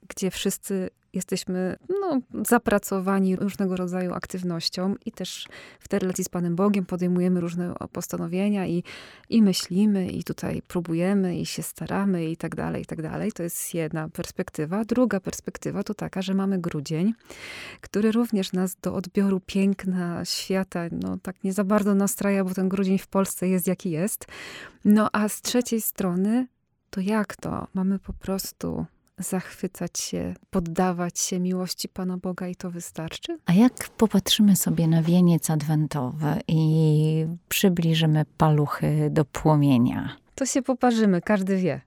gdzie 0.08 0.30
wszyscy 0.30 0.90
jesteśmy 1.12 1.76
no, 2.00 2.20
zapracowani 2.44 3.36
różnego 3.36 3.76
rodzaju 3.76 4.14
aktywnością 4.14 4.94
i 5.06 5.12
też 5.12 5.46
w 5.80 5.88
tej 5.88 5.98
relacji 5.98 6.24
z 6.24 6.28
Panem 6.28 6.56
Bogiem 6.56 6.86
podejmujemy 6.86 7.40
różne 7.40 7.74
postanowienia 7.92 8.66
i, 8.66 8.84
i 9.30 9.42
myślimy 9.42 10.08
i 10.08 10.24
tutaj 10.24 10.62
próbujemy 10.68 11.38
i 11.38 11.46
się 11.46 11.62
staramy 11.62 12.24
i 12.24 12.36
tak 12.36 12.54
dalej, 12.54 12.82
i 12.82 12.86
tak 12.86 13.02
dalej. 13.02 13.32
To 13.32 13.42
jest 13.42 13.74
jedna 13.74 14.08
perspektywa. 14.08 14.84
Druga 14.84 15.20
perspektywa 15.20 15.82
to 15.82 15.94
taka, 15.94 16.22
że 16.22 16.34
mamy 16.34 16.58
grudzień, 16.58 17.14
który 17.80 18.12
również 18.12 18.52
nas 18.52 18.76
do 18.82 18.94
odbioru 18.94 19.40
piękna 19.40 20.24
świata, 20.24 20.80
no 20.92 21.18
tak 21.22 21.44
nie 21.44 21.52
za 21.52 21.64
bardzo 21.64 21.94
nastraja, 21.94 22.44
bo 22.44 22.54
ten 22.54 22.68
grudzień 22.68 22.98
w 22.98 23.06
Polsce 23.06 23.48
jest 23.48 23.66
jaki 23.66 23.90
jest. 23.90 24.26
No 24.84 25.08
a 25.12 25.28
z 25.28 25.42
trzeciej 25.42 25.80
strony 25.80 26.46
to 26.90 27.00
jak 27.00 27.36
to? 27.36 27.66
Mamy 27.74 27.98
po 27.98 28.12
prostu 28.12 28.86
zachwycać 29.18 29.98
się, 29.98 30.34
poddawać 30.50 31.18
się 31.18 31.40
miłości 31.40 31.88
Pana 31.88 32.16
Boga 32.16 32.48
i 32.48 32.56
to 32.56 32.70
wystarczy? 32.70 33.38
A 33.46 33.52
jak 33.52 33.88
popatrzymy 33.88 34.56
sobie 34.56 34.88
na 34.88 35.02
wieniec 35.02 35.50
adwentowy 35.50 36.40
i 36.48 37.26
przybliżymy 37.48 38.24
paluchy 38.36 39.08
do 39.10 39.24
płomienia, 39.24 40.16
to 40.34 40.46
się 40.46 40.62
poparzymy, 40.62 41.20
każdy 41.20 41.56
wie. 41.56 41.80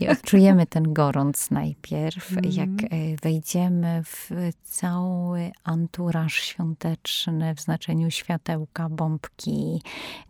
I 0.00 0.08
odczujemy 0.08 0.66
ten 0.66 0.92
gorąc 0.92 1.50
najpierw, 1.50 2.32
mm. 2.32 2.44
jak 2.50 2.92
e, 2.92 3.16
wejdziemy 3.22 4.02
w 4.04 4.30
cały 4.64 5.52
anturaż 5.64 6.34
świąteczny 6.34 7.54
w 7.54 7.60
znaczeniu 7.60 8.10
światełka, 8.10 8.88
bombki, 8.88 9.82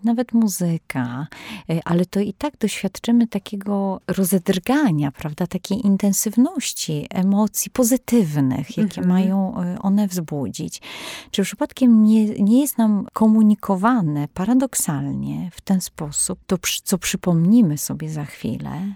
nawet 0.04 0.32
muzyka, 0.32 1.26
e, 1.70 1.80
ale 1.84 2.06
to 2.06 2.20
i 2.20 2.32
tak 2.32 2.58
doświadczymy 2.58 3.26
takiego 3.26 4.00
rozedrgania, 4.06 5.12
prawda, 5.12 5.46
takiej 5.46 5.86
intensywności 5.86 7.06
emocji 7.10 7.70
pozytywnych, 7.70 8.76
jakie 8.76 9.00
mm 9.00 9.04
-hmm. 9.04 9.12
mają 9.12 9.62
e, 9.62 9.78
one 9.82 10.08
wzbudzić. 10.08 10.82
Czy 11.30 11.42
przypadkiem 11.42 12.04
nie, 12.04 12.24
nie 12.24 12.60
jest 12.60 12.78
nam 12.78 13.06
komunikowane 13.12 14.28
paradoksalnie 14.34 15.50
w 15.52 15.60
ten 15.60 15.80
sposób, 15.80 16.38
to 16.46 16.58
co 16.84 16.98
przypomnimy 16.98 17.78
sobie 17.78 18.10
za 18.10 18.24
chwilę, 18.24 18.94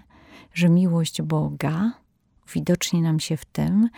że 0.53 0.69
miłość 0.69 1.21
Boga 1.21 1.91
widocznie 2.53 3.01
nam 3.01 3.19
się 3.19 3.37
w 3.37 3.45
tym, 3.45 3.89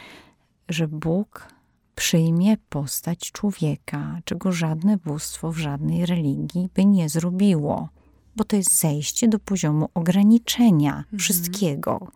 że 0.69 0.87
Bóg 0.87 1.47
przyjmie 1.95 2.57
postać 2.69 3.31
człowieka, 3.31 4.19
czego 4.25 4.51
żadne 4.51 4.97
bóstwo 4.97 5.51
w 5.51 5.57
żadnej 5.57 6.05
religii 6.05 6.69
by 6.75 6.85
nie 6.85 7.09
zrobiło, 7.09 7.89
bo 8.35 8.43
to 8.43 8.55
jest 8.55 8.79
zejście 8.79 9.27
do 9.27 9.39
poziomu 9.39 9.89
ograniczenia 9.93 10.97
mhm. 10.97 11.19
wszystkiego. 11.19 12.07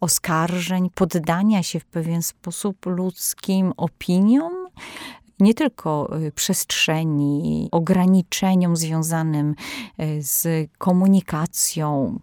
Oskarżeń, 0.00 0.90
poddania 0.94 1.62
się 1.62 1.80
w 1.80 1.84
pewien 1.84 2.22
sposób 2.22 2.86
ludzkim 2.86 3.72
opiniom, 3.76 4.52
nie 5.40 5.54
tylko 5.54 6.18
y, 6.18 6.32
przestrzeni, 6.32 7.68
ograniczeniom 7.72 8.76
związanym 8.76 9.54
y, 10.00 10.22
z 10.22 10.70
komunikacją, 10.78 12.18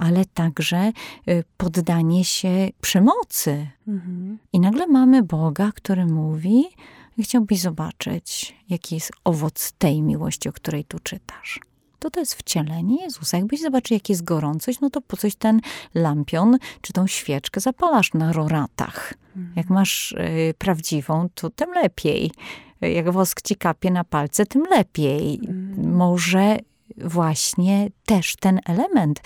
ale 0.00 0.24
także 0.24 0.92
y, 1.28 1.44
poddanie 1.56 2.24
się 2.24 2.68
przemocy. 2.80 3.66
Mhm. 3.88 4.38
I 4.52 4.60
nagle 4.60 4.86
mamy 4.86 5.22
Boga, 5.22 5.72
który 5.74 6.06
mówi: 6.06 6.64
Chciałbyś 7.22 7.60
zobaczyć, 7.60 8.56
jaki 8.68 8.94
jest 8.94 9.12
owoc 9.24 9.72
tej 9.72 10.02
miłości, 10.02 10.48
o 10.48 10.52
której 10.52 10.84
tu 10.84 10.98
czytasz 10.98 11.60
to 12.00 12.10
to 12.10 12.20
jest 12.20 12.34
wcielenie 12.34 13.02
Jezusa. 13.02 13.36
Jakbyś 13.36 13.60
zobaczył, 13.60 13.94
jak 13.94 14.08
jest 14.08 14.24
gorącość, 14.24 14.80
no 14.80 14.90
to 14.90 15.00
po 15.00 15.16
coś 15.16 15.36
ten 15.36 15.60
lampion, 15.94 16.58
czy 16.80 16.92
tą 16.92 17.06
świeczkę 17.06 17.60
zapalasz 17.60 18.14
na 18.14 18.32
roratach. 18.32 19.14
Mhm. 19.36 19.52
Jak 19.56 19.70
masz 19.70 20.12
y, 20.12 20.54
prawdziwą, 20.58 21.28
to 21.34 21.50
tym 21.50 21.72
lepiej. 21.72 22.30
Jak 22.80 23.10
wosk 23.10 23.42
ci 23.42 23.56
kapie 23.56 23.90
na 23.90 24.04
palce, 24.04 24.46
tym 24.46 24.62
lepiej. 24.62 25.40
Mhm. 25.48 25.96
Może 25.96 26.58
właśnie 27.04 27.90
też 28.06 28.36
ten 28.40 28.60
element 28.66 29.20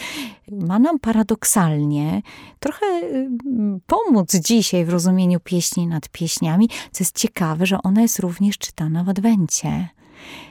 ma 0.51 0.79
nam 0.79 0.99
paradoksalnie 0.99 2.23
trochę 2.61 2.87
y, 2.87 3.29
pomóc 3.87 4.37
dzisiaj 4.37 4.85
w 4.85 4.89
rozumieniu 4.89 5.41
pieśni 5.41 5.87
nad 5.87 6.09
pieśniami, 6.09 6.69
co 6.69 7.05
jest 7.05 7.19
ciekawe, 7.19 7.67
że 7.67 7.79
ona 7.83 8.03
jest 8.03 8.19
również 8.19 8.59
czytana 8.59 9.05
w 9.05 9.09
Adwencie. 9.09 9.89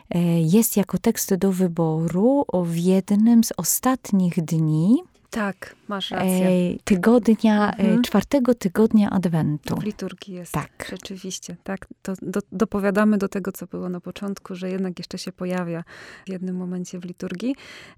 E, 0.10 0.42
jest 0.42 0.78
jako 0.78 0.98
tekst 0.98 1.36
do 1.36 1.52
wyboru 1.52 2.46
w 2.64 2.78
jednym 2.78 3.44
z 3.44 3.54
ostatnich 3.58 4.46
dni 4.46 5.04
tak, 5.34 5.76
masz 5.88 6.12
rację. 6.12 6.78
tygodnia, 6.84 7.72
e, 7.72 7.78
mhm. 7.78 8.02
czwartego 8.02 8.56
tygodnia 8.56 9.10
Adwentu. 9.10 9.76
W 9.76 9.84
liturgii 9.84 10.34
jest. 10.34 10.52
Tak. 10.52 10.88
Rzeczywiście, 10.90 11.56
tak. 11.64 11.88
To 12.02 12.14
do, 12.22 12.40
dopowiadamy 12.52 13.18
do 13.18 13.28
tego, 13.28 13.52
co 13.52 13.66
było 13.66 13.90
na 13.90 14.00
początku, 14.00 14.56
że 14.56 14.70
jednak 14.70 15.00
jeszcze 15.00 15.18
się 15.18 15.32
pojawia 15.32 15.84
w 16.26 16.30
jednym 16.30 16.56
momencie 16.56 17.00
w 17.00 17.06
liturgii. 17.06 17.56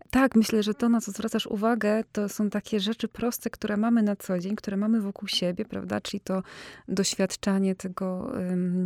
Tak, 0.09 0.35
myślę, 0.35 0.63
że 0.63 0.73
to, 0.73 0.89
na 0.89 1.01
co 1.01 1.11
zwracasz 1.11 1.47
uwagę, 1.47 2.03
to 2.11 2.29
są 2.29 2.49
takie 2.49 2.79
rzeczy 2.79 3.07
proste, 3.07 3.49
które 3.49 3.77
mamy 3.77 4.03
na 4.03 4.15
co 4.15 4.39
dzień, 4.39 4.55
które 4.55 4.77
mamy 4.77 5.01
wokół 5.01 5.27
siebie, 5.27 5.65
prawda? 5.65 6.01
Czyli 6.01 6.19
to 6.21 6.43
doświadczanie 6.87 7.75
tego, 7.75 8.31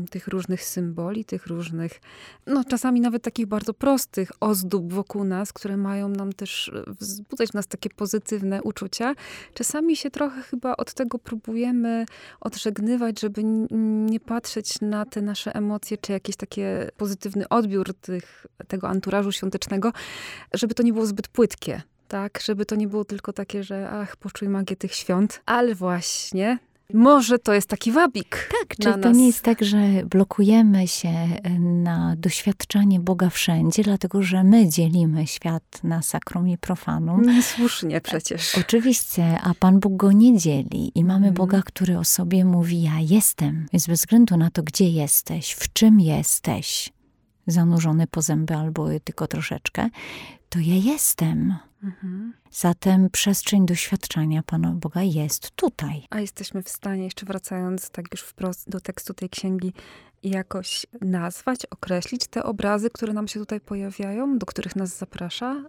tych 0.10 0.28
różnych 0.28 0.64
symboli, 0.64 1.26
tych 1.26 1.48
różnych, 1.48 2.02
no 2.48 2.64
czasami 2.64 3.02
nawet 3.02 3.24
takich 3.24 3.46
bardzo 3.46 3.74
prostych 3.74 4.32
ozdób 4.40 4.94
wokół 4.94 5.24
nas, 5.24 5.54
które 5.54 5.78
mają 5.78 6.10
nam 6.10 6.34
też 6.34 6.72
wzbudzać 6.88 7.50
w 7.50 7.54
nas 7.54 7.68
takie 7.68 7.90
pozytywne 7.90 8.39
negatywne 8.40 8.64
uczucia, 8.64 9.16
czasami 9.54 9.96
się 9.96 10.12
trochę 10.12 10.42
chyba 10.42 10.76
od 10.78 10.94
tego 10.94 11.20
próbujemy 11.20 12.06
odżegnywać, 12.42 13.20
żeby 13.20 13.42
nie 14.10 14.20
patrzeć 14.20 14.82
na 14.82 15.06
te 15.06 15.22
nasze 15.22 15.56
emocje, 15.56 15.98
czy 15.98 16.12
jakiś 16.12 16.36
taki 16.36 16.62
pozytywny 16.98 17.50
odbiór 17.50 17.94
tych, 17.94 18.48
tego 18.68 18.88
anturażu 18.88 19.32
świątecznego, 19.32 19.94
żeby 20.54 20.74
to 20.74 20.84
nie 20.84 20.94
było 20.94 21.06
zbyt 21.06 21.28
płytkie 21.28 21.82
tak, 22.08 22.40
żeby 22.42 22.66
to 22.66 22.76
nie 22.76 22.88
było 22.88 23.06
tylko 23.06 23.34
takie, 23.34 23.64
że 23.64 23.90
ach, 23.90 24.18
poczuj 24.18 24.50
magię 24.50 24.76
tych 24.76 24.94
świąt, 24.94 25.42
ale 25.46 25.76
właśnie 25.76 26.60
może 26.94 27.40
to 27.40 27.54
jest 27.54 27.68
taki 27.68 27.92
wabik. 27.92 28.50
Tak, 28.60 28.78
czy 28.78 29.02
to 29.02 29.12
nie 29.12 29.28
jest 29.28 29.42
tak, 29.42 29.64
że 29.64 29.78
blokujemy 30.06 30.88
się 30.88 31.10
e, 31.10 31.60
na 31.60 32.16
doświadczanie 32.18 33.00
Boga 33.00 33.30
wszędzie, 33.30 33.84
dlatego 33.84 34.24
że 34.24 34.44
my 34.44 34.70
dzielimy 34.70 35.28
świat 35.28 35.84
na 35.84 36.02
sakrum 36.02 36.50
i 36.50 36.58
profanum. 36.58 37.22
Niesłusznie 37.22 38.02
przecież. 38.02 38.58
Oczywiście, 38.58 39.40
a 39.42 39.54
Pan 39.54 39.80
Bóg 39.80 39.96
go 39.96 40.12
nie 40.12 40.38
dzieli 40.38 40.92
i 40.96 41.04
mamy 41.04 41.20
hmm. 41.20 41.34
Boga, 41.34 41.62
który 41.66 41.98
o 41.98 42.04
sobie 42.04 42.46
mówi: 42.46 42.82
Ja 42.82 43.00
jestem. 43.00 43.66
Więc 43.74 43.88
bez 43.88 44.00
względu 44.00 44.38
na 44.38 44.50
to, 44.50 44.64
gdzie 44.64 44.90
jesteś, 44.90 45.52
w 45.52 45.74
czym 45.74 46.00
jesteś, 46.00 46.90
zanurzony 47.48 48.08
po 48.08 48.22
zęby 48.22 48.56
albo 48.56 48.88
tylko 49.04 49.28
troszeczkę, 49.28 49.90
to 50.50 50.60
ja 50.60 50.76
jestem. 50.76 51.69
Zatem 52.52 53.10
przestrzeń 53.10 53.66
doświadczenia 53.66 54.44
Pana 54.44 54.72
Boga 54.72 55.02
jest 55.02 55.52
tutaj. 55.52 56.08
A 56.10 56.20
jesteśmy 56.20 56.64
w 56.64 56.70
stanie, 56.70 57.04
jeszcze 57.04 57.26
wracając 57.26 57.90
tak 57.90 58.06
już 58.12 58.22
wprost 58.22 58.70
do 58.70 58.80
tekstu 58.80 59.14
tej 59.14 59.30
księgi, 59.30 59.74
jakoś 60.24 60.86
nazwać, 61.02 61.66
określić 61.66 62.28
te 62.28 62.44
obrazy, 62.44 62.90
które 62.90 63.14
nam 63.14 63.28
się 63.28 63.40
tutaj 63.40 63.62
pojawiają, 63.62 64.38
do 64.38 64.46
których 64.46 64.76
nas 64.76 64.98
zaprasza 64.98 65.64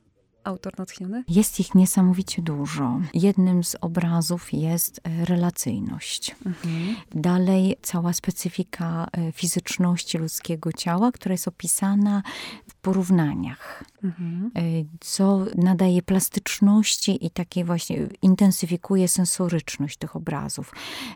autor 0.45 0.79
natchniony? 0.79 1.25
Jest 1.29 1.61
ich 1.61 1.75
niesamowicie 1.75 2.43
dużo. 2.43 3.01
Jednym 3.15 3.65
z 3.65 3.77
obrazów 3.81 4.53
jest 4.53 5.01
e, 5.05 5.25
relacyjność. 5.25 6.37
Mhm. 6.47 6.97
Dalej 7.15 7.77
cała 7.83 8.13
specyfika 8.13 9.09
e, 9.13 9.33
fizyczności 9.33 10.19
ludzkiego 10.19 10.73
ciała, 10.73 11.13
która 11.13 11.33
jest 11.33 11.49
opisana 11.49 12.23
w 12.69 12.75
porównaniach. 12.75 13.85
Mhm. 14.05 14.51
E, 14.57 14.61
co 15.01 15.45
nadaje 15.57 16.03
plastyczności 16.03 17.27
i 17.27 17.31
takie 17.31 17.65
właśnie 17.65 18.09
intensyfikuje 18.23 19.09
sensoryczność 19.09 19.97
tych 19.97 20.17
obrazów. 20.17 20.73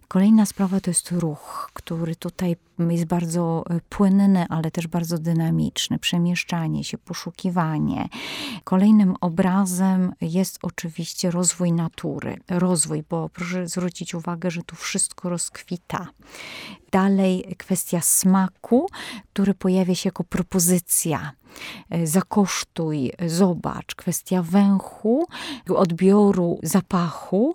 Kolejna 0.09 0.47
sprawa 0.47 0.81
to 0.81 0.91
jest 0.91 1.11
ruch, 1.11 1.71
który 1.73 2.17
tutaj 2.17 2.57
jest 2.79 3.05
bardzo 3.05 3.65
płynny, 3.89 4.47
ale 4.49 4.71
też 4.71 4.87
bardzo 4.87 5.19
dynamiczny. 5.19 5.99
Przemieszczanie 5.99 6.85
się, 6.85 6.99
poszukiwanie. 6.99 8.09
Kolejnym 8.65 9.13
obrazem 9.20 10.12
jest 10.20 10.59
oczywiście 10.62 11.31
rozwój 11.31 11.72
natury. 11.72 12.37
Rozwój, 12.48 13.05
bo 13.11 13.29
proszę 13.29 13.68
zwrócić 13.68 14.14
uwagę, 14.14 14.50
że 14.50 14.62
tu 14.62 14.77
wszystko 14.77 15.29
rozkwita. 15.29 16.09
Dalej 16.90 17.55
kwestia 17.59 18.00
smaku, 18.00 18.87
który 19.33 19.55
pojawia 19.55 19.94
się 19.94 20.09
jako 20.09 20.24
propozycja 20.24 21.33
zakosztuj, 22.05 23.12
zobacz. 23.27 23.95
Kwestia 23.95 24.43
węchu, 24.43 25.27
odbioru 25.69 26.59
zapachu 26.62 27.55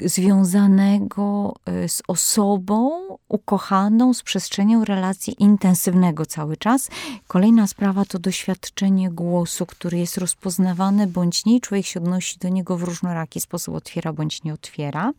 związanego 0.00 1.54
e, 1.66 1.88
z 1.88 2.02
osobą 2.08 2.90
ukochaną, 3.28 4.14
z 4.14 4.22
przestrzenią 4.22 4.84
relacji 4.84 5.42
intensywnego 5.42 6.26
cały 6.26 6.56
czas. 6.56 6.90
Kolejna 7.26 7.66
sprawa 7.66 8.04
to 8.04 8.18
doświadczenie 8.18 9.10
głosu, 9.10 9.66
który 9.66 9.98
jest 9.98 10.18
rozpoznawany 10.18 11.06
bądź 11.06 11.44
nie. 11.44 11.60
Człowiek 11.60 11.86
się 11.86 12.00
odnosi 12.00 12.38
do 12.38 12.48
niego 12.48 12.76
w 12.76 12.82
różnoraki 12.82 13.40
sposób, 13.40 13.74
otwiera 13.74 14.12
bądź 14.12 14.44
nie 14.44 14.52
otwiera. 14.52 15.12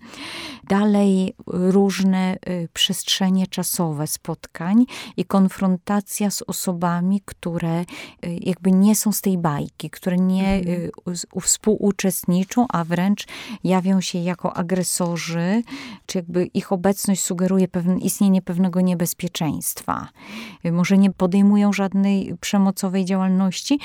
Dalej 0.64 1.34
różne 1.48 2.38
e, 2.42 2.68
przestrzenie 2.74 3.48
czasowe 3.48 4.08
spotkań 4.08 4.86
i 5.18 5.26
konfrontacja 5.26 6.32
z 6.32 6.42
osobami, 6.42 7.22
które 7.26 7.86
jakby 8.42 8.72
nie 8.72 8.96
są 8.96 9.12
z 9.12 9.22
tej 9.22 9.38
bajki, 9.38 9.90
które 9.90 10.18
nie 10.18 10.54
mhm. 10.54 10.92
Y, 11.36 11.42
współuczestniczą, 11.42 12.66
a 12.70 12.84
wręcz 12.84 13.28
jawią 13.64 14.02
się 14.02 14.20
jako 14.20 14.58
agresorzy, 14.58 15.64
czy 16.06 16.18
jakby 16.18 16.46
ich 16.46 16.72
obecność 16.72 17.24
sugeruje 17.24 17.68
pewne, 17.68 17.98
istnienie 17.98 18.42
pewnego 18.42 18.82
niebezpieczeństwa. 18.82 20.08
Y, 20.66 20.72
może 20.72 20.98
nie 20.98 21.12
podejmują 21.12 21.74
żadnej 21.74 22.36
przemocowej 22.42 23.06
działalności, 23.06 23.80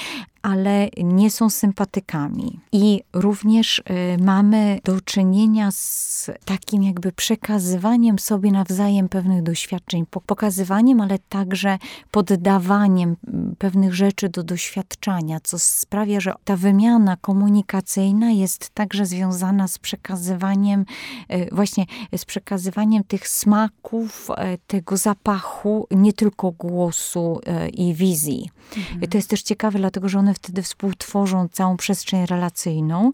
ale 0.44 0.88
nie 0.96 1.30
są 1.30 1.50
sympatykami. 1.50 2.60
I 2.72 3.02
również 3.12 3.78
y, 3.78 3.82
mamy 4.22 4.80
do 4.84 5.00
czynienia 5.00 5.70
z 5.70 6.30
takim 6.44 6.82
jakby 6.82 7.12
przekazywaniem 7.12 8.18
sobie 8.18 8.52
nawzajem 8.52 9.08
pewnych 9.08 9.42
doświadczeń, 9.42 10.06
pokazywaniem, 10.26 11.00
ale 11.00 11.18
także 11.18 11.78
poddawaniem 12.10 13.16
mm, 13.28 13.56
pewnych 13.58 13.94
rzeczy 13.94 14.28
do 14.28 14.42
doświadczania, 14.42 15.40
co 15.42 15.58
sprawia, 15.58 16.20
że 16.20 16.34
ta 16.44 16.56
wymiana 16.56 17.16
komunikacyjna 17.16 18.30
jest 18.30 18.70
także 18.70 19.06
związana 19.06 19.68
z 19.68 19.78
przekazywaniem, 19.78 20.84
y, 21.32 21.48
właśnie 21.52 21.86
z 22.16 22.24
przekazywaniem 22.24 23.04
tych 23.04 23.28
smaków, 23.28 24.30
y, 24.30 24.58
tego 24.66 24.96
zapachu, 24.96 25.86
nie 25.90 26.12
tylko 26.12 26.50
głosu 26.50 27.40
i 27.72 27.94
wizji. 27.94 28.50
Mhm. 28.76 29.10
To 29.10 29.18
jest 29.18 29.30
też 29.30 29.42
ciekawe, 29.42 29.78
dlatego 29.78 30.08
że 30.08 30.18
one 30.18 30.33
wtedy 30.34 30.62
współtworzą 30.62 31.48
całą 31.48 31.76
przestrzeń 31.76 32.26
relacyjną. 32.26 33.12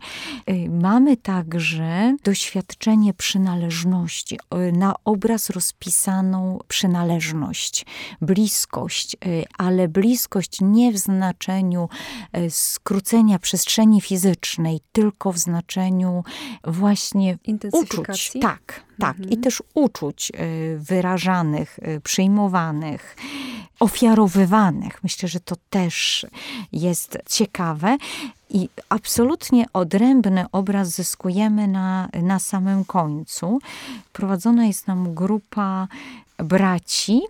Y, 0.50 0.70
mamy 0.70 1.16
także 1.16 2.16
doświadczenie 2.24 3.14
przynależności, 3.14 4.38
y, 4.68 4.72
na 4.72 4.94
obraz 5.04 5.50
rozpisaną 5.50 6.58
przynależność, 6.68 7.86
bliskość, 8.20 9.16
y, 9.26 9.44
ale 9.58 9.88
bliskość 9.88 10.58
nie 10.60 10.92
w 10.92 10.98
znaczeniu 10.98 11.88
skrócenia 12.48 13.38
przestrzeni 13.38 14.00
fizycznej, 14.00 14.80
tylko 14.92 15.32
w 15.32 15.38
znaczeniu 15.38 16.24
właśnie 16.64 17.38
uczuć. 17.72 18.32
Tak, 18.40 18.89
tak. 19.00 19.16
Mhm. 19.16 19.30
I 19.30 19.38
też 19.38 19.62
uczuć 19.74 20.32
wyrażanych, 20.76 21.78
przyjmowanych 22.02 23.16
ofiarowywanych. 23.80 25.02
Myślę, 25.02 25.28
że 25.28 25.40
to 25.40 25.56
też 25.70 26.26
jest 26.72 27.18
ciekawe. 27.28 27.96
I 28.50 28.68
absolutnie 28.88 29.66
odrębny 29.72 30.44
obraz 30.52 30.88
zyskujemy 30.88 31.68
na, 31.68 32.08
na 32.22 32.38
samym 32.38 32.84
końcu. 32.84 33.58
Prowadzona 34.12 34.66
jest 34.66 34.86
nam 34.86 35.14
grupa 35.14 35.88
braci. 36.38 37.20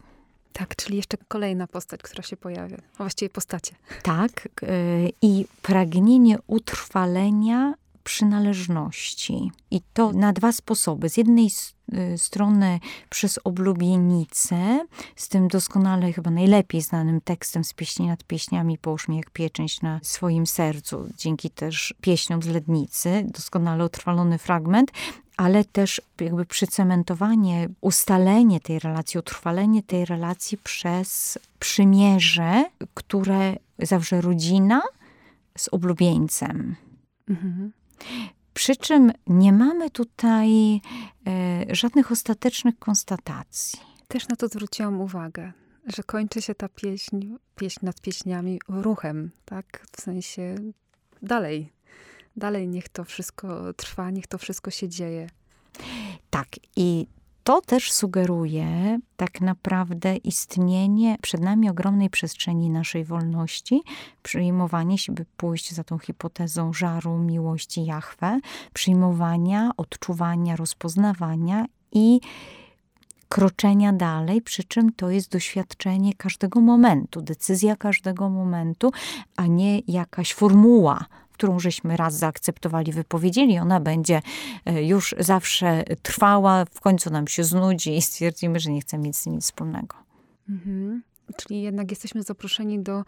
Tak, 0.53 0.77
czyli 0.77 0.97
jeszcze 0.97 1.17
kolejna 1.29 1.67
postać, 1.67 2.03
która 2.03 2.23
się 2.23 2.37
pojawia, 2.37 2.77
a 2.77 2.97
właściwie 2.97 3.29
postacie. 3.31 3.75
Tak, 4.03 4.49
yy, 4.63 5.13
i 5.23 5.47
pragnienie 5.63 6.39
utrwalenia 6.47 7.75
przynależności. 8.05 9.51
I 9.71 9.81
to 9.93 10.13
na 10.13 10.33
dwa 10.33 10.53
sposoby. 10.53 11.09
Z 11.09 11.17
jednej 11.17 11.51
y, 11.95 12.19
strony 12.19 12.81
przez 13.11 13.39
oblubienicę, 13.45 14.87
z 15.17 15.29
tym 15.29 15.49
doskonale, 15.49 16.13
chyba 16.13 16.31
najlepiej 16.31 16.81
znanym 16.81 17.21
tekstem 17.21 17.65
z 17.65 17.73
pieśni 17.73 18.07
nad 18.07 18.25
pieśniami, 18.25 18.79
połóż 18.79 19.09
mi 19.09 19.17
jak 19.17 19.31
pieczęć 19.31 19.83
na 19.83 20.01
swoim 20.03 20.47
sercu, 20.47 21.09
dzięki 21.17 21.51
też 21.51 21.95
pieśniom 22.01 22.43
z 22.43 22.47
Lednicy, 22.47 23.27
doskonale 23.29 23.85
utrwalony 23.85 24.39
fragment, 24.39 24.93
ale 25.37 25.65
też 25.65 26.01
jakby 26.21 26.47
przycementowanie, 26.47 27.69
ustalenie 27.81 28.61
tej 28.61 28.79
relacji, 28.79 29.19
utrwalenie 29.19 29.83
tej 29.83 30.05
relacji 30.05 30.59
przez 30.59 31.39
przymierze, 31.59 32.65
które 32.95 33.57
zawrze 33.79 34.21
rodzina 34.21 34.83
z 35.59 35.69
oblubieńcem. 35.69 36.77
Mhm. 37.29 37.73
Przy 38.55 38.77
czym 38.77 39.13
nie 39.27 39.53
mamy 39.53 39.91
tutaj 39.91 40.75
e, 40.75 40.81
żadnych 41.75 42.13
ostatecznych 42.13 42.79
konstatacji. 42.79 43.81
Też 44.09 44.29
na 44.29 44.37
to 44.37 44.49
zwróciłam 44.49 45.01
uwagę, 45.01 45.53
że 45.87 46.03
kończy 46.03 46.43
się 46.43 46.55
ta 46.55 46.69
pieśń, 46.69 47.35
pieśń 47.57 47.87
nad 47.87 48.01
pieśniami 48.01 48.61
ruchem, 48.69 49.31
tak? 49.45 49.87
W 49.97 50.01
sensie 50.01 50.55
dalej, 51.23 51.73
dalej 52.37 52.69
niech 52.69 52.89
to 52.89 53.05
wszystko 53.05 53.75
trwa, 53.75 54.11
niech 54.11 54.27
to 54.27 54.39
wszystko 54.39 54.71
się 54.71 54.89
dzieje. 54.89 55.29
Tak, 56.31 56.49
i 56.77 57.07
to 57.51 57.61
też 57.61 57.93
sugeruje 57.93 58.99
tak 59.17 59.41
naprawdę 59.41 60.17
istnienie 60.17 61.17
przed 61.23 61.41
nami 61.41 61.71
ogromnej 61.71 62.11
przestrzeni 62.11 62.71
naszej 62.71 63.05
wolności, 63.05 63.83
przyjmowanie 64.23 64.99
się, 64.99 65.13
by 65.13 65.25
pójść 65.37 65.73
za 65.73 65.85
tą 65.85 65.99
hipotezą 65.99 66.73
żaru, 66.73 67.19
miłości 67.19 67.85
Jahwe, 67.85 68.41
przyjmowania, 68.73 69.71
odczuwania, 69.77 70.57
rozpoznawania 70.57 71.67
i 71.93 72.21
kroczenia 73.29 73.93
dalej, 73.93 74.43
przy 74.43 74.65
czym 74.65 74.93
to 74.93 75.11
jest 75.11 75.31
doświadczenie 75.31 76.15
każdego 76.15 76.61
momentu, 76.61 77.23
decyzja 77.23 77.77
każdego 77.77 78.29
momentu, 78.29 78.93
a 79.37 79.47
nie 79.47 79.79
jakaś 79.79 80.35
formuła 80.35 81.05
którą 81.41 81.59
żeśmy 81.59 81.97
raz 81.97 82.15
zaakceptowali, 82.15 82.93
wypowiedzieli, 82.93 83.59
ona 83.59 83.81
będzie 83.81 84.23
e, 84.65 84.85
już 84.85 85.15
zawsze 85.19 85.85
trwała, 86.03 86.65
w 86.65 86.81
końcu 86.81 87.11
nam 87.11 87.29
się 87.29 87.45
znudzi 87.45 87.97
i 87.97 88.03
stwierdzimy, 88.03 88.61
że 88.61 88.71
nie 88.71 88.81
chcemy 88.81 89.03
mieć 89.05 89.17
z 89.17 89.25
tym 89.25 89.33
nic 89.35 89.45
wspólnego. 89.45 89.97
Mhm. 90.49 91.03
Czyli 91.37 91.63
jednak 91.63 91.91
jesteśmy 91.91 92.23
zaproszeni 92.23 92.83
do 92.83 93.05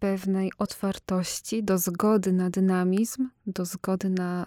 pewnej 0.00 0.52
otwartości, 0.58 1.62
do 1.62 1.78
zgody 1.78 2.32
na 2.32 2.50
dynamizm, 2.50 3.28
do 3.46 3.64
zgody 3.64 4.10
na, 4.10 4.46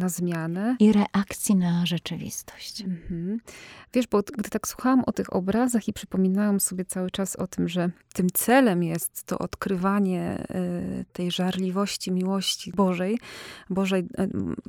na 0.00 0.08
zmianę. 0.08 0.76
I 0.80 0.92
reakcji 0.92 1.56
na 1.56 1.86
rzeczywistość. 1.86 2.80
Mhm. 2.80 3.40
Wiesz, 3.94 4.06
bo 4.06 4.22
gdy 4.38 4.50
tak 4.50 4.68
słuchałam 4.68 5.02
o 5.06 5.12
tych 5.12 5.32
obrazach 5.32 5.88
i 5.88 5.92
przypominałam 5.92 6.60
sobie 6.60 6.84
cały 6.84 7.10
czas 7.10 7.36
o 7.36 7.46
tym, 7.46 7.68
że 7.68 7.90
tym 8.14 8.26
celem 8.34 8.82
jest 8.82 9.24
to 9.24 9.38
odkrywanie 9.38 10.46
y, 11.00 11.04
tej 11.12 11.30
żarliwości, 11.30 12.12
miłości 12.12 12.72
Bożej, 12.72 13.18
Bożej 13.70 14.00
y, 14.00 14.28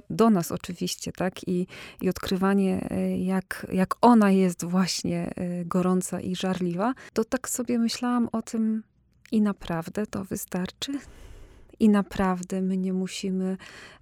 do 0.10 0.30
nas 0.30 0.52
oczywiście, 0.52 1.12
tak? 1.12 1.48
I, 1.48 1.68
i 2.02 2.10
odkrywanie, 2.10 2.90
y, 2.92 3.18
jak, 3.18 3.68
jak 3.72 3.96
ona 4.02 4.32
jest 4.32 4.66
właśnie 4.66 5.32
gorąca 5.66 6.20
i 6.20 6.36
żarliwa, 6.36 6.94
to 7.14 7.24
tak 7.24 7.50
sobie 7.50 7.80
myślałam 7.80 8.30
o 8.32 8.42
tym, 8.42 8.84
i 9.34 9.42
naprawdę 9.42 10.08
to 10.08 10.24
wystarczy? 10.24 11.00
I 11.80 11.90
naprawdę 11.90 12.62
my 12.62 12.78
nie 12.78 12.94
musimy 12.94 13.58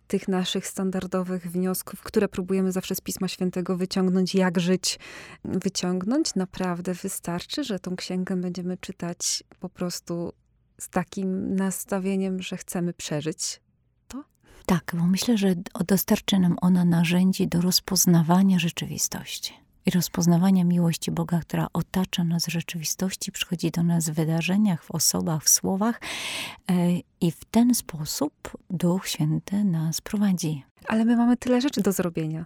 tych 0.08 0.28
naszych 0.28 0.68
standardowych 0.68 1.52
wniosków, 1.52 2.02
które 2.02 2.28
próbujemy 2.28 2.72
zawsze 2.72 2.96
z 2.96 3.02
Pisma 3.02 3.28
Świętego 3.28 3.78
wyciągnąć, 3.78 4.36
jak 4.36 4.60
żyć, 4.60 5.00
wyciągnąć. 5.44 6.36
Naprawdę 6.36 6.94
wystarczy, 6.94 7.64
że 7.64 7.80
tą 7.80 7.96
księgę 7.96 8.36
będziemy 8.36 8.78
czytać 8.78 9.44
po 9.60 9.70
prostu 9.70 10.34
z 10.80 10.90
takim 10.90 11.56
nastawieniem, 11.56 12.42
że 12.42 12.58
chcemy 12.58 12.94
przeżyć 12.94 13.62
to? 14.08 14.24
Tak, 14.66 14.96
bo 14.98 15.08
myślę, 15.08 15.38
że 15.38 15.56
dostarczy 15.88 16.40
nam 16.40 16.56
ona 16.62 16.86
narzędzi 16.86 17.48
do 17.48 17.62
rozpoznawania 17.62 18.60
rzeczywistości 18.60 19.54
i 19.86 19.92
rozpoznawania 19.92 20.64
miłości 20.64 21.12
Boga, 21.12 21.40
która 21.40 21.68
otacza 21.74 22.24
nas 22.24 22.46
w 22.46 22.52
rzeczywistości, 22.52 23.32
przychodzi 23.32 23.72
do 23.72 23.84
nas 23.84 24.10
w 24.10 24.14
wydarzeniach, 24.14 24.84
w 24.84 24.92
osobach, 24.92 25.44
w 25.44 25.50
słowach 25.50 26.02
e, 26.70 26.74
i 27.22 27.32
w 27.32 27.46
ten 27.46 27.76
sposób 27.76 28.34
Duch 28.70 29.08
Święty 29.08 29.64
nas 29.64 30.02
prowadzi. 30.02 30.64
Ale 30.88 31.06
my 31.06 31.18
mamy 31.18 31.38
tyle 31.38 31.62
rzeczy 31.62 31.82
do 31.82 31.92
zrobienia. 31.92 32.46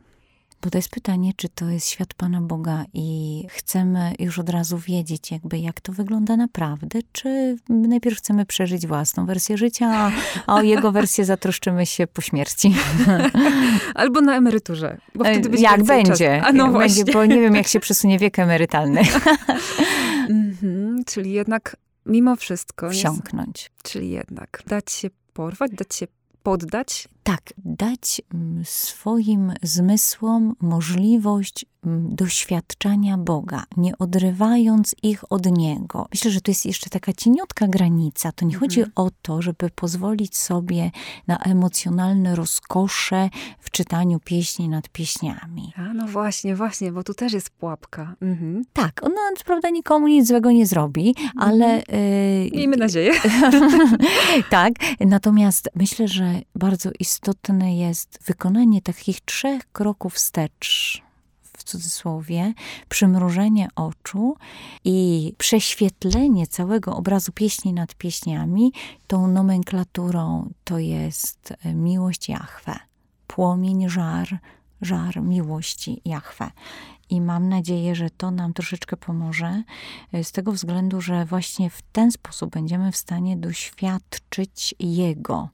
Bo 0.65 0.71
to 0.71 0.77
jest 0.77 0.89
pytanie, 0.89 1.31
czy 1.35 1.49
to 1.49 1.69
jest 1.69 1.89
świat 1.89 2.13
Pana 2.13 2.41
Boga 2.41 2.85
i 2.93 3.43
chcemy 3.49 4.13
już 4.19 4.39
od 4.39 4.49
razu 4.49 4.77
wiedzieć, 4.77 5.31
jakby 5.31 5.59
jak 5.59 5.81
to 5.81 5.93
wygląda 5.93 6.37
naprawdę, 6.37 6.99
czy 7.11 7.57
najpierw 7.69 8.17
chcemy 8.17 8.45
przeżyć 8.45 8.87
własną 8.87 9.25
wersję 9.25 9.57
życia, 9.57 10.11
a, 10.47 10.55
o 10.55 10.61
jego 10.61 10.91
wersję 10.91 11.25
zatroszczymy 11.25 11.85
się 11.85 12.07
po 12.07 12.21
śmierci. 12.21 12.75
Albo 13.95 14.21
na 14.21 14.37
emeryturze. 14.37 14.97
Bo 15.15 15.23
wtedy 15.23 15.49
będzie 15.49 15.63
jak 15.63 15.83
będzie. 15.83 16.41
A 16.43 16.53
no 16.53 16.71
właśnie. 16.71 17.03
Będzie, 17.03 17.13
bo 17.13 17.25
nie 17.25 17.41
wiem, 17.41 17.55
jak 17.55 17.67
się 17.67 17.79
przesunie 17.79 18.19
wiek 18.19 18.39
emerytalny. 18.39 19.01
mhm, 20.29 21.03
czyli 21.05 21.31
jednak 21.31 21.77
mimo 22.05 22.35
wszystko. 22.35 22.89
Wsiąknąć. 22.89 23.71
czyli 23.83 24.09
jednak 24.09 24.63
dać 24.67 24.91
się 24.91 25.09
porwać, 25.33 25.71
dać 25.71 25.95
się 25.95 26.07
poddać? 26.43 27.07
Tak, 27.25 27.53
dać 27.57 28.21
mm, 28.33 28.65
swoim 28.65 29.53
zmysłom 29.61 30.55
możliwość 30.61 31.65
doświadczania 32.09 33.17
Boga, 33.17 33.63
nie 33.77 33.97
odrywając 33.97 34.95
ich 35.03 35.31
od 35.31 35.57
Niego. 35.57 36.07
Myślę, 36.11 36.31
że 36.31 36.41
to 36.41 36.51
jest 36.51 36.65
jeszcze 36.65 36.89
taka 36.89 37.13
cieniutka 37.13 37.67
granica. 37.67 38.31
To 38.31 38.45
nie 38.45 38.53
mhm. 38.53 38.59
chodzi 38.59 38.83
o 38.95 39.11
to, 39.21 39.41
żeby 39.41 39.69
pozwolić 39.75 40.37
sobie 40.37 40.91
na 41.27 41.37
emocjonalne 41.37 42.35
rozkosze 42.35 43.29
w 43.59 43.71
czytaniu 43.71 44.19
pieśni 44.19 44.69
nad 44.69 44.89
pieśniami. 44.89 45.73
A 45.75 45.93
no 45.93 46.07
właśnie, 46.07 46.55
właśnie, 46.55 46.91
bo 46.91 47.03
tu 47.03 47.13
też 47.13 47.33
jest 47.33 47.49
pułapka. 47.49 48.15
Mhm. 48.21 48.65
Tak, 48.73 49.03
ona 49.03 49.21
prawda 49.45 49.69
nikomu 49.69 50.07
nic 50.07 50.27
złego 50.27 50.51
nie 50.51 50.65
zrobi, 50.65 51.07
mhm. 51.07 51.31
ale... 51.37 51.83
Yy, 52.43 52.51
Miejmy 52.51 52.77
nadzieję. 52.77 53.13
tak, 54.49 54.73
natomiast 54.99 55.69
myślę, 55.75 56.07
że 56.07 56.41
bardzo 56.55 56.89
istotne 56.99 57.14
jest 57.75 58.19
wykonanie 58.25 58.81
takich 58.81 59.21
trzech 59.21 59.71
kroków 59.71 60.13
wstecz 60.13 61.01
cudzysłowie, 61.65 62.53
przymrużenie 62.89 63.67
oczu 63.75 64.35
i 64.83 65.33
prześwietlenie 65.37 66.47
całego 66.47 66.95
obrazu 66.95 67.31
pieśni 67.31 67.73
nad 67.73 67.95
pieśniami 67.95 68.73
tą 69.07 69.27
nomenklaturą 69.27 70.49
to 70.63 70.79
jest 70.79 71.53
e, 71.63 71.73
miłość 71.73 72.29
Jahwe, 72.29 72.79
płomień, 73.27 73.89
żar, 73.89 74.39
żar 74.81 75.21
miłości 75.21 76.01
Jahwe. 76.05 76.51
I 77.09 77.21
mam 77.21 77.49
nadzieję, 77.49 77.95
że 77.95 78.09
to 78.09 78.31
nam 78.31 78.53
troszeczkę 78.53 78.97
pomoże, 78.97 79.63
e, 80.13 80.23
z 80.23 80.31
tego 80.31 80.51
względu, 80.51 81.01
że 81.01 81.25
właśnie 81.25 81.69
w 81.69 81.81
ten 81.81 82.11
sposób 82.11 82.49
będziemy 82.49 82.91
w 82.91 82.97
stanie 82.97 83.37
doświadczyć 83.37 84.75
Jego. 84.79 85.49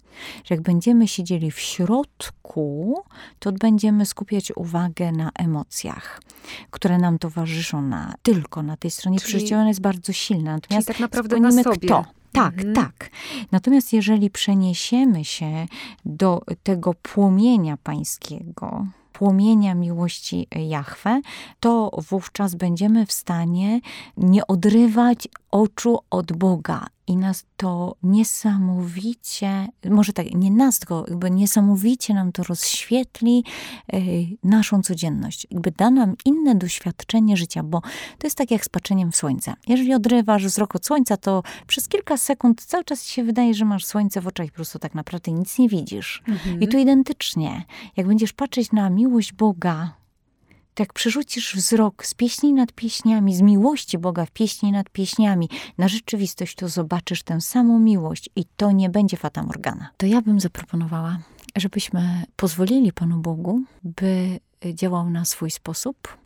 Że 0.45 0.55
jak 0.55 0.61
będziemy 0.61 1.07
siedzieli 1.07 1.51
w 1.51 1.59
środku, 1.59 3.01
to 3.39 3.51
będziemy 3.51 4.05
skupiać 4.05 4.51
uwagę 4.55 5.11
na 5.11 5.31
emocjach, 5.35 6.21
które 6.69 6.97
nam 6.97 7.19
towarzyszą 7.19 7.81
na, 7.81 8.13
tylko 8.23 8.63
na 8.63 8.77
tej 8.77 8.91
stronie 8.91 9.19
czyli, 9.19 9.53
ona 9.53 9.67
jest 9.67 9.81
bardzo 9.81 10.13
silna. 10.13 10.53
Natomiast 10.53 10.87
tak 10.87 10.99
naprawdę 10.99 11.39
na 11.39 11.51
sobie. 11.51 11.87
Kto. 11.87 12.05
Tak, 12.31 12.53
mhm. 12.53 12.75
tak. 12.75 13.09
Natomiast 13.51 13.93
jeżeli 13.93 14.29
przeniesiemy 14.29 15.25
się 15.25 15.67
do 16.05 16.41
tego 16.63 16.93
płomienia 16.93 17.77
pańskiego, 17.77 18.85
płomienia 19.21 19.75
miłości 19.75 20.47
Jahwe, 20.55 21.21
to 21.59 21.91
wówczas 22.09 22.55
będziemy 22.55 23.05
w 23.05 23.11
stanie 23.11 23.79
nie 24.17 24.47
odrywać 24.47 25.27
oczu 25.51 25.99
od 26.09 26.33
Boga. 26.33 26.87
I 27.11 27.17
nas 27.17 27.45
to 27.57 27.95
niesamowicie, 28.03 29.67
może 29.89 30.13
tak, 30.13 30.33
nie 30.33 30.51
nas, 30.51 30.79
tylko 30.79 31.05
jakby 31.07 31.31
niesamowicie 31.31 32.13
nam 32.13 32.31
to 32.31 32.43
rozświetli 32.43 33.43
y, 33.93 33.97
naszą 34.43 34.81
codzienność. 34.81 35.47
Jakby 35.51 35.71
da 35.71 35.89
nam 35.89 36.15
inne 36.25 36.55
doświadczenie 36.55 37.37
życia, 37.37 37.63
bo 37.63 37.81
to 38.17 38.27
jest 38.27 38.37
tak 38.37 38.51
jak 38.51 38.65
z 38.65 38.69
patrzeniem 38.69 39.11
w 39.11 39.15
słońce. 39.15 39.53
Jeżeli 39.67 39.93
odrywasz 39.93 40.45
wzrok 40.45 40.75
od 40.75 40.85
słońca, 40.85 41.17
to 41.17 41.43
przez 41.67 41.87
kilka 41.87 42.17
sekund 42.17 42.65
cały 42.65 42.83
czas 42.83 43.05
ci 43.05 43.13
się 43.13 43.23
wydaje, 43.23 43.53
że 43.53 43.65
masz 43.65 43.85
słońce 43.85 44.21
w 44.21 44.27
oczach 44.27 44.47
i 44.47 44.49
po 44.49 44.55
prostu 44.55 44.79
tak 44.79 44.95
naprawdę 44.95 45.31
nic 45.31 45.59
nie 45.59 45.69
widzisz. 45.69 46.23
Mhm. 46.27 46.61
I 46.61 46.67
tu 46.67 46.77
identycznie. 46.77 47.63
Jak 47.97 48.07
będziesz 48.07 48.33
patrzeć 48.33 48.71
na 48.71 48.89
miłość 48.89 49.33
Boga, 49.33 50.00
jak 50.79 50.93
przerzucisz 50.93 51.55
wzrok 51.55 52.05
z 52.05 52.13
pieśni 52.13 52.53
nad 52.53 52.71
pieśniami, 52.71 53.35
z 53.35 53.41
miłości 53.41 53.97
Boga 53.97 54.25
w 54.25 54.31
pieśni 54.31 54.71
nad 54.71 54.89
pieśniami 54.89 55.49
na 55.77 55.87
rzeczywistość, 55.87 56.55
to 56.55 56.69
zobaczysz 56.69 57.23
tę 57.23 57.41
samą 57.41 57.79
miłość 57.79 58.29
i 58.35 58.45
to 58.57 58.71
nie 58.71 58.89
będzie 58.89 59.17
Fata 59.17 59.43
Morgana. 59.43 59.89
To 59.97 60.05
ja 60.05 60.21
bym 60.21 60.39
zaproponowała, 60.39 61.19
żebyśmy 61.55 62.23
pozwolili 62.35 62.93
Panu 62.93 63.17
Bogu, 63.17 63.61
by 63.83 64.39
działał 64.73 65.09
na 65.09 65.25
swój 65.25 65.51
sposób, 65.51 66.20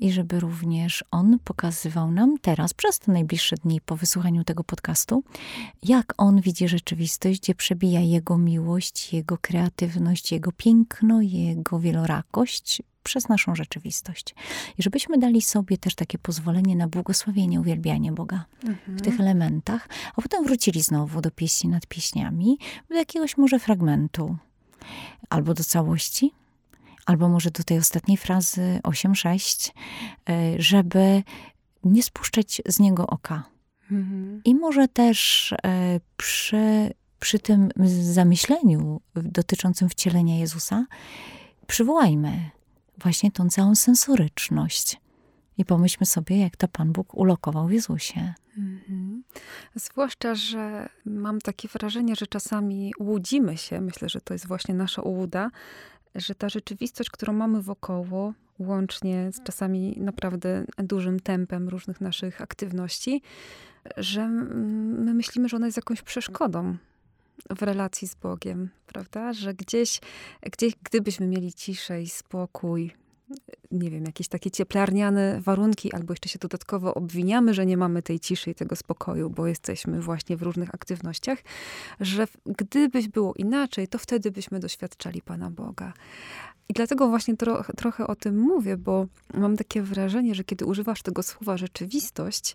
i 0.00 0.12
żeby 0.12 0.40
również 0.40 1.04
on 1.10 1.38
pokazywał 1.44 2.10
nam 2.10 2.38
teraz, 2.38 2.74
przez 2.74 2.98
te 2.98 3.12
najbliższe 3.12 3.56
dni 3.56 3.80
po 3.80 3.96
wysłuchaniu 3.96 4.44
tego 4.44 4.64
podcastu, 4.64 5.24
jak 5.82 6.14
on 6.16 6.40
widzi 6.40 6.68
rzeczywistość, 6.68 7.40
gdzie 7.40 7.54
przebija 7.54 8.00
jego 8.00 8.38
miłość, 8.38 9.12
jego 9.12 9.38
kreatywność, 9.38 10.32
jego 10.32 10.52
piękno, 10.52 11.20
jego 11.20 11.80
wielorakość, 11.80 12.82
przez 13.04 13.28
naszą 13.28 13.54
rzeczywistość. 13.54 14.34
I 14.78 14.82
żebyśmy 14.82 15.18
dali 15.18 15.42
sobie 15.42 15.78
też 15.78 15.94
takie 15.94 16.18
pozwolenie 16.18 16.76
na 16.76 16.88
błogosławienie, 16.88 17.60
uwielbianie 17.60 18.12
Boga 18.12 18.44
mhm. 18.64 18.98
w 18.98 19.02
tych 19.02 19.20
elementach, 19.20 19.88
a 20.16 20.22
potem 20.22 20.44
wrócili 20.44 20.82
znowu 20.82 21.20
do 21.20 21.30
pieśni 21.30 21.70
nad 21.70 21.86
pieśniami, 21.86 22.58
do 22.88 22.94
jakiegoś 22.94 23.36
może 23.36 23.58
fragmentu, 23.58 24.36
albo 25.30 25.54
do 25.54 25.64
całości, 25.64 26.32
albo 27.06 27.28
może 27.28 27.50
do 27.50 27.64
tej 27.64 27.78
ostatniej 27.78 28.16
frazy 28.16 28.80
8-6, 28.82 29.70
e, 30.28 30.54
żeby 30.58 31.22
nie 31.84 32.02
spuszczać 32.02 32.62
z 32.66 32.80
niego 32.80 33.06
oka. 33.06 33.44
Mhm. 33.90 34.40
I 34.44 34.54
może 34.54 34.88
też 34.88 35.52
e, 35.52 36.00
przy, 36.16 36.90
przy 37.20 37.38
tym 37.38 37.68
zamyśleniu 38.00 39.00
dotyczącym 39.14 39.88
wcielenia 39.88 40.38
Jezusa 40.38 40.86
przywołajmy 41.66 42.50
właśnie 42.98 43.30
tą 43.30 43.48
całą 43.50 43.74
sensoryczność. 43.74 45.00
I 45.58 45.64
pomyślmy 45.64 46.06
sobie, 46.06 46.38
jak 46.38 46.56
to 46.56 46.68
Pan 46.68 46.92
Bóg 46.92 47.14
ulokował 47.14 47.66
w 47.68 47.72
Jezusie. 47.72 48.34
Mhm. 48.58 49.22
Zwłaszcza, 49.74 50.34
że 50.34 50.88
mam 51.04 51.40
takie 51.40 51.68
wrażenie, 51.68 52.16
że 52.16 52.26
czasami 52.26 52.92
łudzimy 53.00 53.56
się, 53.56 53.80
myślę, 53.80 54.08
że 54.08 54.20
to 54.20 54.34
jest 54.34 54.46
właśnie 54.46 54.74
nasza 54.74 55.02
ułuda, 55.02 55.50
że 56.14 56.34
ta 56.34 56.48
rzeczywistość, 56.48 57.10
którą 57.10 57.32
mamy 57.32 57.62
wokoło, 57.62 58.32
łącznie 58.58 59.32
z 59.32 59.42
czasami 59.42 59.94
naprawdę 60.00 60.64
dużym 60.78 61.20
tempem 61.20 61.68
różnych 61.68 62.00
naszych 62.00 62.40
aktywności, 62.40 63.22
że 63.96 64.28
my 64.28 65.14
myślimy, 65.14 65.48
że 65.48 65.56
ona 65.56 65.66
jest 65.66 65.76
jakąś 65.76 66.02
przeszkodą 66.02 66.76
w 67.50 67.62
relacji 67.62 68.08
z 68.08 68.14
Bogiem, 68.14 68.70
prawda? 68.86 69.32
Że 69.32 69.54
gdzieś, 69.54 70.00
gdzieś 70.42 70.74
gdybyśmy 70.82 71.26
mieli 71.26 71.52
ciszę 71.52 72.02
i 72.02 72.08
spokój, 72.08 72.92
nie 73.70 73.90
wiem, 73.90 74.04
jakieś 74.04 74.28
takie 74.28 74.50
cieplarniane 74.50 75.40
warunki, 75.40 75.92
albo 75.92 76.12
jeszcze 76.12 76.28
się 76.28 76.38
dodatkowo 76.38 76.94
obwiniamy, 76.94 77.54
że 77.54 77.66
nie 77.66 77.76
mamy 77.76 78.02
tej 78.02 78.20
ciszy 78.20 78.50
i 78.50 78.54
tego 78.54 78.76
spokoju, 78.76 79.30
bo 79.30 79.46
jesteśmy 79.46 80.00
właśnie 80.00 80.36
w 80.36 80.42
różnych 80.42 80.74
aktywnościach, 80.74 81.38
że 82.00 82.26
gdybyś 82.46 83.08
było 83.08 83.34
inaczej, 83.34 83.88
to 83.88 83.98
wtedy 83.98 84.30
byśmy 84.30 84.60
doświadczali 84.60 85.22
Pana 85.22 85.50
Boga. 85.50 85.92
I 86.68 86.72
dlatego 86.72 87.08
właśnie 87.08 87.36
tro, 87.36 87.64
trochę 87.76 88.06
o 88.06 88.16
tym 88.16 88.38
mówię, 88.38 88.76
bo 88.76 89.06
mam 89.34 89.56
takie 89.56 89.82
wrażenie, 89.82 90.34
że 90.34 90.44
kiedy 90.44 90.64
używasz 90.64 91.02
tego 91.02 91.22
słowa 91.22 91.56
rzeczywistość, 91.56 92.54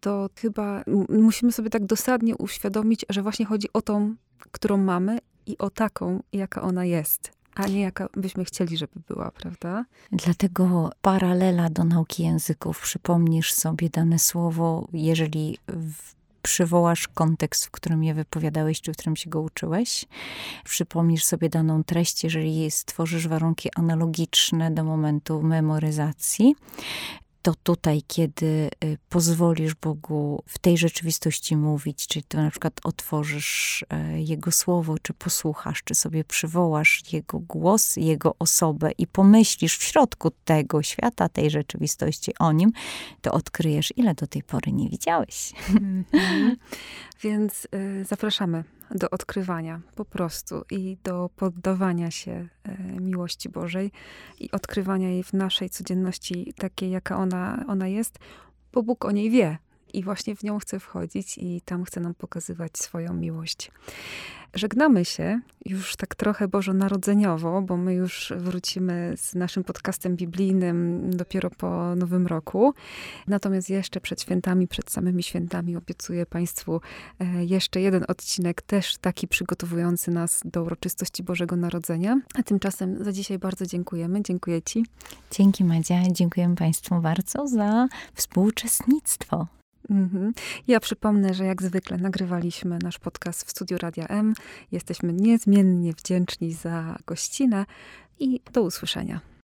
to 0.00 0.28
chyba 0.40 0.84
musimy 1.08 1.52
sobie 1.52 1.70
tak 1.70 1.86
dosadnie 1.86 2.36
uświadomić, 2.36 3.04
że 3.08 3.22
właśnie 3.22 3.46
chodzi 3.46 3.68
o 3.72 3.82
tą, 3.82 4.14
którą 4.52 4.76
mamy 4.76 5.18
i 5.46 5.58
o 5.58 5.70
taką, 5.70 6.22
jaka 6.32 6.62
ona 6.62 6.84
jest 6.84 7.35
a 7.56 7.66
nie 7.66 7.80
jaka 7.80 8.08
byśmy 8.16 8.44
chcieli, 8.44 8.76
żeby 8.76 9.00
była, 9.08 9.30
prawda? 9.30 9.84
Dlatego 10.12 10.90
paralela 11.02 11.70
do 11.70 11.84
nauki 11.84 12.22
języków. 12.22 12.80
Przypomnisz 12.80 13.52
sobie 13.52 13.90
dane 13.90 14.18
słowo, 14.18 14.88
jeżeli 14.92 15.58
przywołasz 16.42 17.08
kontekst, 17.08 17.66
w 17.66 17.70
którym 17.70 18.04
je 18.04 18.14
wypowiadałeś, 18.14 18.80
czy 18.80 18.92
w 18.92 18.96
którym 18.96 19.16
się 19.16 19.30
go 19.30 19.40
uczyłeś. 19.40 20.04
Przypomnisz 20.64 21.24
sobie 21.24 21.48
daną 21.48 21.84
treść, 21.84 22.24
jeżeli 22.24 22.70
stworzysz 22.70 23.28
warunki 23.28 23.68
analogiczne 23.74 24.70
do 24.70 24.84
momentu 24.84 25.42
memoryzacji 25.42 26.54
to 27.46 27.54
tutaj, 27.54 28.02
kiedy 28.06 28.70
y, 28.84 28.98
pozwolisz 29.08 29.74
Bogu 29.74 30.42
w 30.46 30.58
tej 30.58 30.78
rzeczywistości 30.78 31.56
mówić, 31.56 32.06
czyli 32.06 32.22
to 32.22 32.38
na 32.38 32.50
przykład 32.50 32.80
otworzysz 32.84 33.84
e, 33.90 34.22
Jego 34.22 34.52
słowo, 34.52 34.98
czy 35.02 35.14
posłuchasz, 35.14 35.82
czy 35.84 35.94
sobie 35.94 36.24
przywołasz 36.24 37.12
Jego 37.12 37.38
głos, 37.38 37.96
Jego 37.96 38.34
osobę 38.38 38.90
i 38.98 39.06
pomyślisz 39.06 39.78
w 39.78 39.82
środku 39.82 40.30
tego 40.44 40.82
świata, 40.82 41.28
tej 41.28 41.50
rzeczywistości 41.50 42.32
o 42.38 42.52
Nim, 42.52 42.72
to 43.20 43.32
odkryjesz, 43.32 43.92
ile 43.96 44.14
do 44.14 44.26
tej 44.26 44.42
pory 44.42 44.72
nie 44.72 44.88
widziałeś. 44.88 45.52
Mm 45.70 46.04
-hmm. 46.12 46.56
Więc 47.22 47.68
y, 47.74 48.04
zapraszamy 48.04 48.64
do 48.90 49.10
odkrywania 49.10 49.80
po 49.94 50.04
prostu 50.04 50.64
i 50.70 50.96
do 51.04 51.30
poddawania 51.36 52.10
się 52.10 52.48
e, 52.64 53.00
miłości 53.00 53.48
Bożej 53.48 53.92
i 54.40 54.50
odkrywania 54.50 55.10
jej 55.10 55.22
w 55.22 55.32
naszej 55.32 55.70
codzienności 55.70 56.54
takiej, 56.56 56.90
jaka 56.90 57.16
ona, 57.16 57.64
ona 57.68 57.88
jest, 57.88 58.18
bo 58.72 58.82
Bóg 58.82 59.04
o 59.04 59.10
niej 59.10 59.30
wie 59.30 59.58
i 59.92 60.02
właśnie 60.02 60.36
w 60.36 60.42
nią 60.42 60.58
chce 60.58 60.80
wchodzić 60.80 61.38
i 61.38 61.60
tam 61.60 61.84
chce 61.84 62.00
nam 62.00 62.14
pokazywać 62.14 62.78
swoją 62.78 63.14
miłość. 63.14 63.70
Żegnamy 64.56 65.04
się 65.04 65.40
już 65.64 65.96
tak 65.96 66.14
trochę 66.14 66.48
bożonarodzeniowo, 66.48 67.62
bo 67.62 67.76
my 67.76 67.94
już 67.94 68.32
wrócimy 68.36 69.14
z 69.16 69.34
naszym 69.34 69.64
podcastem 69.64 70.16
biblijnym 70.16 71.10
dopiero 71.10 71.50
po 71.50 71.96
Nowym 71.96 72.26
Roku. 72.26 72.74
Natomiast 73.26 73.70
jeszcze 73.70 74.00
przed 74.00 74.22
świętami, 74.22 74.68
przed 74.68 74.90
samymi 74.90 75.22
świętami 75.22 75.76
obiecuję 75.76 76.26
Państwu 76.26 76.80
e, 77.20 77.44
jeszcze 77.44 77.80
jeden 77.80 78.04
odcinek, 78.08 78.62
też 78.62 78.96
taki 78.96 79.28
przygotowujący 79.28 80.10
nas 80.10 80.42
do 80.44 80.62
uroczystości 80.62 81.22
Bożego 81.22 81.56
Narodzenia. 81.56 82.20
A 82.34 82.42
tymczasem 82.42 83.04
za 83.04 83.12
dzisiaj 83.12 83.38
bardzo 83.38 83.66
dziękujemy. 83.66 84.22
Dziękuję 84.22 84.62
Ci. 84.62 84.86
Dzięki 85.30 85.64
Madzia. 85.64 86.02
Dziękuję 86.12 86.54
Państwu 86.58 87.00
bardzo 87.00 87.48
za 87.48 87.88
współuczestnictwo. 88.14 89.46
Mhm. 89.90 90.32
Ja 90.66 90.80
przypomnę, 90.80 91.34
że 91.34 91.44
jak 91.44 91.62
zwykle 91.62 91.98
nagrywaliśmy 91.98 92.78
nasz 92.82 92.98
podcast 92.98 93.44
w 93.46 93.50
studiu 93.50 93.78
Radia 93.78 94.06
M. 94.06 94.34
Jesteśmy 94.72 95.12
niezmiennie 95.12 95.92
wdzięczni 95.92 96.52
za 96.52 96.98
gościnę 97.06 97.66
i 98.18 98.40
do 98.52 98.62
usłyszenia. 98.62 99.35